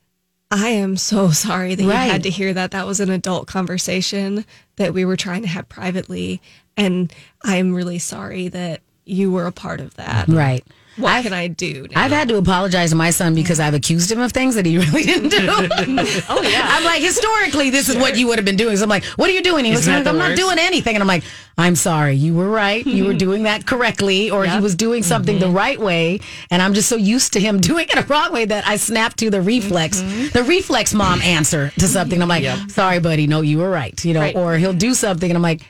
[0.50, 2.06] I am so sorry that Right.
[2.06, 2.70] you had to hear that.
[2.72, 4.44] That was an adult conversation
[4.76, 6.40] that we were trying to have privately.
[6.76, 10.28] And I'm really sorry that you were a part of that.
[10.28, 10.64] Right.
[10.96, 11.86] What I've- can I do?
[11.90, 12.04] Now?
[12.04, 14.78] I've had to apologize to my son because I've accused him of things that he
[14.84, 15.38] really didn't do.
[15.48, 16.68] oh yeah.
[16.70, 18.76] I'm like, historically, this is what you would have been doing.
[18.76, 19.64] So I'm like, what are you doing?
[19.64, 20.94] He Isn't like I'm the not doing anything.
[20.94, 21.24] And I'm like,
[21.56, 22.14] I'm sorry.
[22.14, 22.84] You were right.
[22.84, 25.56] You were doing that correctly, or he was doing something the mm-hmm.
[25.56, 26.20] right way.
[26.50, 29.18] And I'm just so used to him doing it a wrong way that I snapped
[29.18, 30.28] to the reflex, mm-hmm.
[30.36, 32.20] the reflex mom answer to something.
[32.20, 33.26] I'm like, sorry, buddy.
[33.26, 34.04] No, you were right.
[34.04, 34.36] You know, Right.
[34.36, 35.62] or he'll do something and I'm like,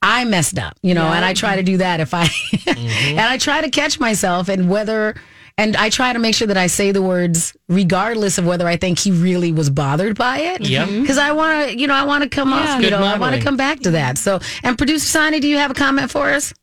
[0.00, 3.08] I messed up, you know, and I try to do that if I, mm-hmm.
[3.18, 5.16] and I try to catch myself and whether,
[5.56, 8.76] and I try to make sure that I say the words regardless of whether I
[8.76, 10.60] think he really was bothered by it.
[10.68, 10.88] Yep.
[10.88, 11.00] Mm-hmm.
[11.02, 13.18] Because I want to, you know, I want to come off, you Good know, I
[13.18, 14.18] want to come back to that.
[14.18, 16.54] So, and producer Sonny, do you have a comment for us?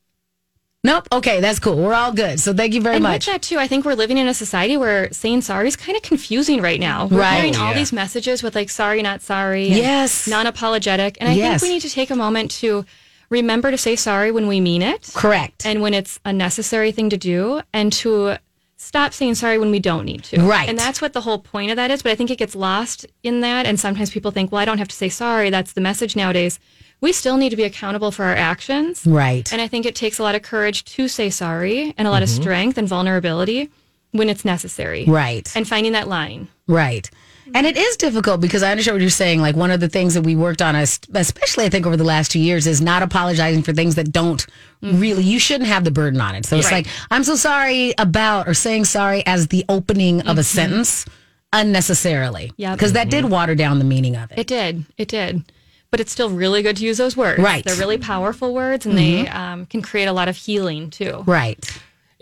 [0.86, 1.08] Nope.
[1.12, 1.78] Okay, that's cool.
[1.78, 2.40] We're all good.
[2.40, 3.26] So thank you very And much.
[3.26, 5.96] with that too, I think we're living in a society where saying sorry is kind
[5.98, 7.08] of confusing right now.
[7.08, 7.38] We're Right.
[7.38, 7.80] hearing oh, all Yeah.
[7.80, 9.68] these messages with like sorry, not sorry.
[9.68, 10.28] Yes.
[10.28, 11.18] Non-apologetic.
[11.20, 11.60] And I Yes.
[11.60, 12.86] think we need to take a moment to
[13.30, 15.10] remember to say sorry when we mean it.
[15.14, 15.66] Correct.
[15.66, 18.38] And when it's a necessary thing to do and to
[18.78, 20.42] stop saying sorry when we don't need to.
[20.42, 20.70] Right.
[20.70, 22.04] And that's what the whole point of that is.
[22.04, 23.66] But I think it gets lost in that.
[23.66, 25.50] And sometimes people think, well, I don't have to say sorry.
[25.50, 26.60] That's the message nowadays.
[27.02, 29.06] We still need to be accountable for our actions.
[29.06, 29.52] right.
[29.52, 32.24] And I think it takes a lot of courage to say sorry and a lot
[32.24, 32.42] of mm-hmm.
[32.42, 33.70] strength and vulnerability
[34.12, 35.06] when it's necessary.
[35.06, 35.52] Right.
[35.56, 36.48] And finding that line.
[36.68, 37.10] Right.
[37.54, 39.42] And it is difficult because I understand what you're saying.
[39.42, 42.04] Like one of the things that we worked on, es- especially I think over the
[42.04, 44.46] last two years, is not apologizing for things that don't
[44.82, 45.00] mm-hmm.
[45.00, 46.46] really, you shouldn't have the burden on it.
[46.46, 46.86] So it's Right.
[46.86, 50.42] like, I'm so sorry about, or saying sorry as the opening of a mm-hmm.
[50.42, 51.06] sentence
[51.54, 52.52] unnecessarily.
[52.58, 52.78] Yep.
[52.78, 53.34] Because that did mm-hmm.
[53.34, 54.40] water down the meaning of it.
[54.40, 54.86] It did.
[54.98, 55.44] It did.
[55.92, 57.42] But it's still really good to use those words.
[57.42, 57.64] Right.
[57.64, 61.24] They're really powerful words and they um, can create a lot of healing too.
[61.26, 61.58] right.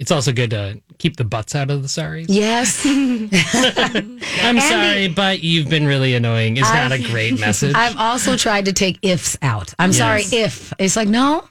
[0.04, 2.26] It's also good to keep the butts out of the sorries.
[2.28, 2.86] Yes.
[4.44, 6.58] I'm sorry, but you've been really annoying.
[6.58, 7.74] Is not a great message.
[7.74, 9.74] I've also tried to take ifs out.
[9.80, 10.74] I'm sorry if.
[10.78, 11.48] It's like, no,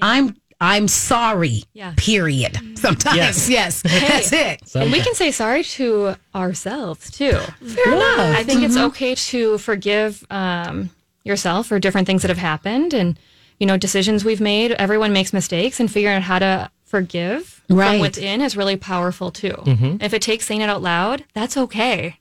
[0.00, 1.64] I'm I'm sorry.
[1.74, 1.92] Yeah.
[1.98, 2.78] Period.
[2.78, 3.18] Sometimes.
[3.18, 3.50] Yes.
[3.50, 3.82] Yes.
[3.82, 4.74] That's it.
[4.74, 7.32] And we can say sorry to ourselves too.
[7.32, 8.34] Fair enough.
[8.34, 10.88] I think it's okay to forgive um,
[11.22, 13.20] yourself for different things that have happened and,
[13.58, 14.72] you know, decisions we've made.
[14.72, 17.92] Everyone makes mistakes and figuring out how to forgive Right.
[17.92, 19.52] from within is really powerful too.
[19.52, 20.02] Mm-hmm.
[20.02, 22.18] If it takes saying it out loud, that's okay.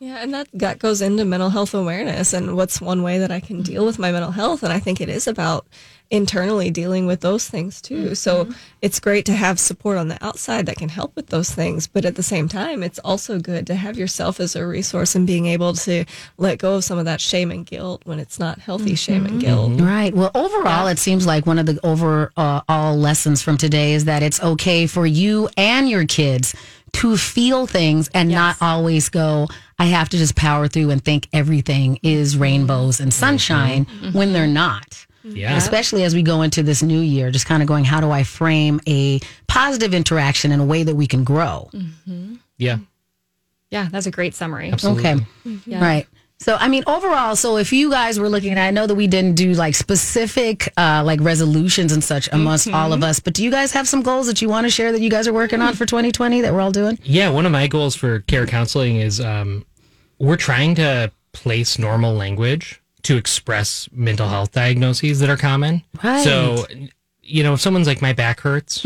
[0.00, 3.40] Yeah, and that, that goes into mental health awareness and what's one way that I
[3.40, 4.62] can deal with my mental health.
[4.62, 5.66] And I think it is about
[6.10, 8.04] internally dealing with those things too.
[8.04, 8.14] Mm-hmm.
[8.14, 8.48] So
[8.82, 11.86] it's great to have support on the outside that can help with those things.
[11.86, 15.26] But at the same time, it's also good to have yourself as a resource and
[15.26, 16.04] being able to
[16.36, 18.94] let go of some of that shame and guilt when it's not healthy mm-hmm.
[18.94, 19.72] shame and guilt.
[19.72, 19.86] Mm-hmm.
[19.86, 20.14] Right.
[20.14, 24.42] Well, overall, it seems like one of the overall lessons from today is that it's
[24.42, 26.54] okay for you and your kids
[26.92, 29.48] to feel things and not always go,
[29.78, 34.46] I have to just power through and think everything is rainbows and sunshine when they're
[34.46, 35.06] not.
[35.24, 35.56] Yeah.
[35.56, 38.22] Especially as we go into this new year, just kind of going, how do I
[38.22, 41.70] frame a positive interaction in a way that we can grow?
[42.58, 42.78] Yeah.
[43.70, 44.72] Yeah, that's a great summary.
[44.72, 45.16] Okay.
[45.66, 46.06] Right.
[46.40, 49.34] So, I mean, overall, so if you guys were looking, I know that we didn't
[49.34, 53.50] do like specific uh, like resolutions and such amongst all of us, but do you
[53.50, 55.74] guys have some goals that you want to share that you guys are working on
[55.74, 56.98] for 2020 that we're all doing?
[57.02, 59.64] Yeah, one of my goals for care counseling is um,
[60.18, 65.82] we're trying to place normal language to express mental health diagnoses that are common.
[66.02, 66.22] Right.
[66.24, 66.66] So,
[67.22, 68.84] you know, if someone's like, my back hurts,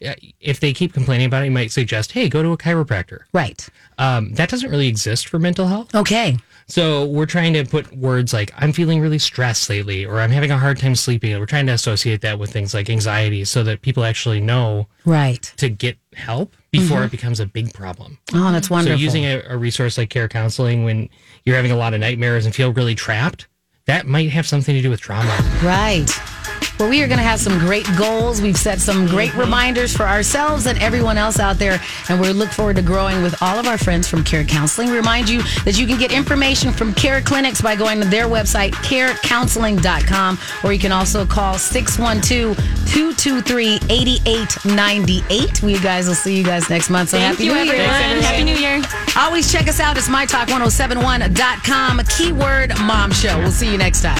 [0.00, 3.20] yeah, if they keep complaining about it, you might suggest, hey, go to a chiropractor.
[3.32, 3.66] Right.
[3.98, 5.94] Um, that doesn't really exist for mental health.
[5.94, 6.36] Okay.
[6.66, 10.50] So we're trying to put words like I'm feeling really stressed lately or I'm having
[10.50, 11.38] a hard time sleeping.
[11.38, 15.42] We're trying to associate that with things like anxiety so that people actually know Right.
[15.58, 18.18] to get help before it becomes a big problem.
[18.32, 18.96] Oh, that's wonderful.
[18.98, 21.10] So using a, a resource like care counseling when
[21.44, 23.48] you're having a lot of nightmares and feel really trapped,
[23.86, 25.36] that might have something to do with trauma.
[25.62, 26.08] Right.
[26.78, 28.40] Well, we are going to have some great goals.
[28.40, 29.40] We've set some great mm-hmm.
[29.40, 31.80] reminders for ourselves and everyone else out there.
[32.08, 34.90] And we look forward to growing with all of our friends from Care Counseling.
[34.90, 38.72] Remind you that you can get information from Care Clinics by going to their website,
[38.72, 42.56] carecounseling.com, or you can also call 612
[42.86, 45.62] 223 8898.
[45.62, 47.10] We guys will see you guys next month.
[47.10, 47.74] So Thank happy you, New Year.
[47.82, 48.22] everyone.
[48.22, 48.82] Happy New Year.
[49.16, 49.96] Always check us out.
[49.96, 52.00] It's mytalk1071.com.
[52.16, 53.38] Keyword mom show.
[53.38, 54.12] We'll see you next time.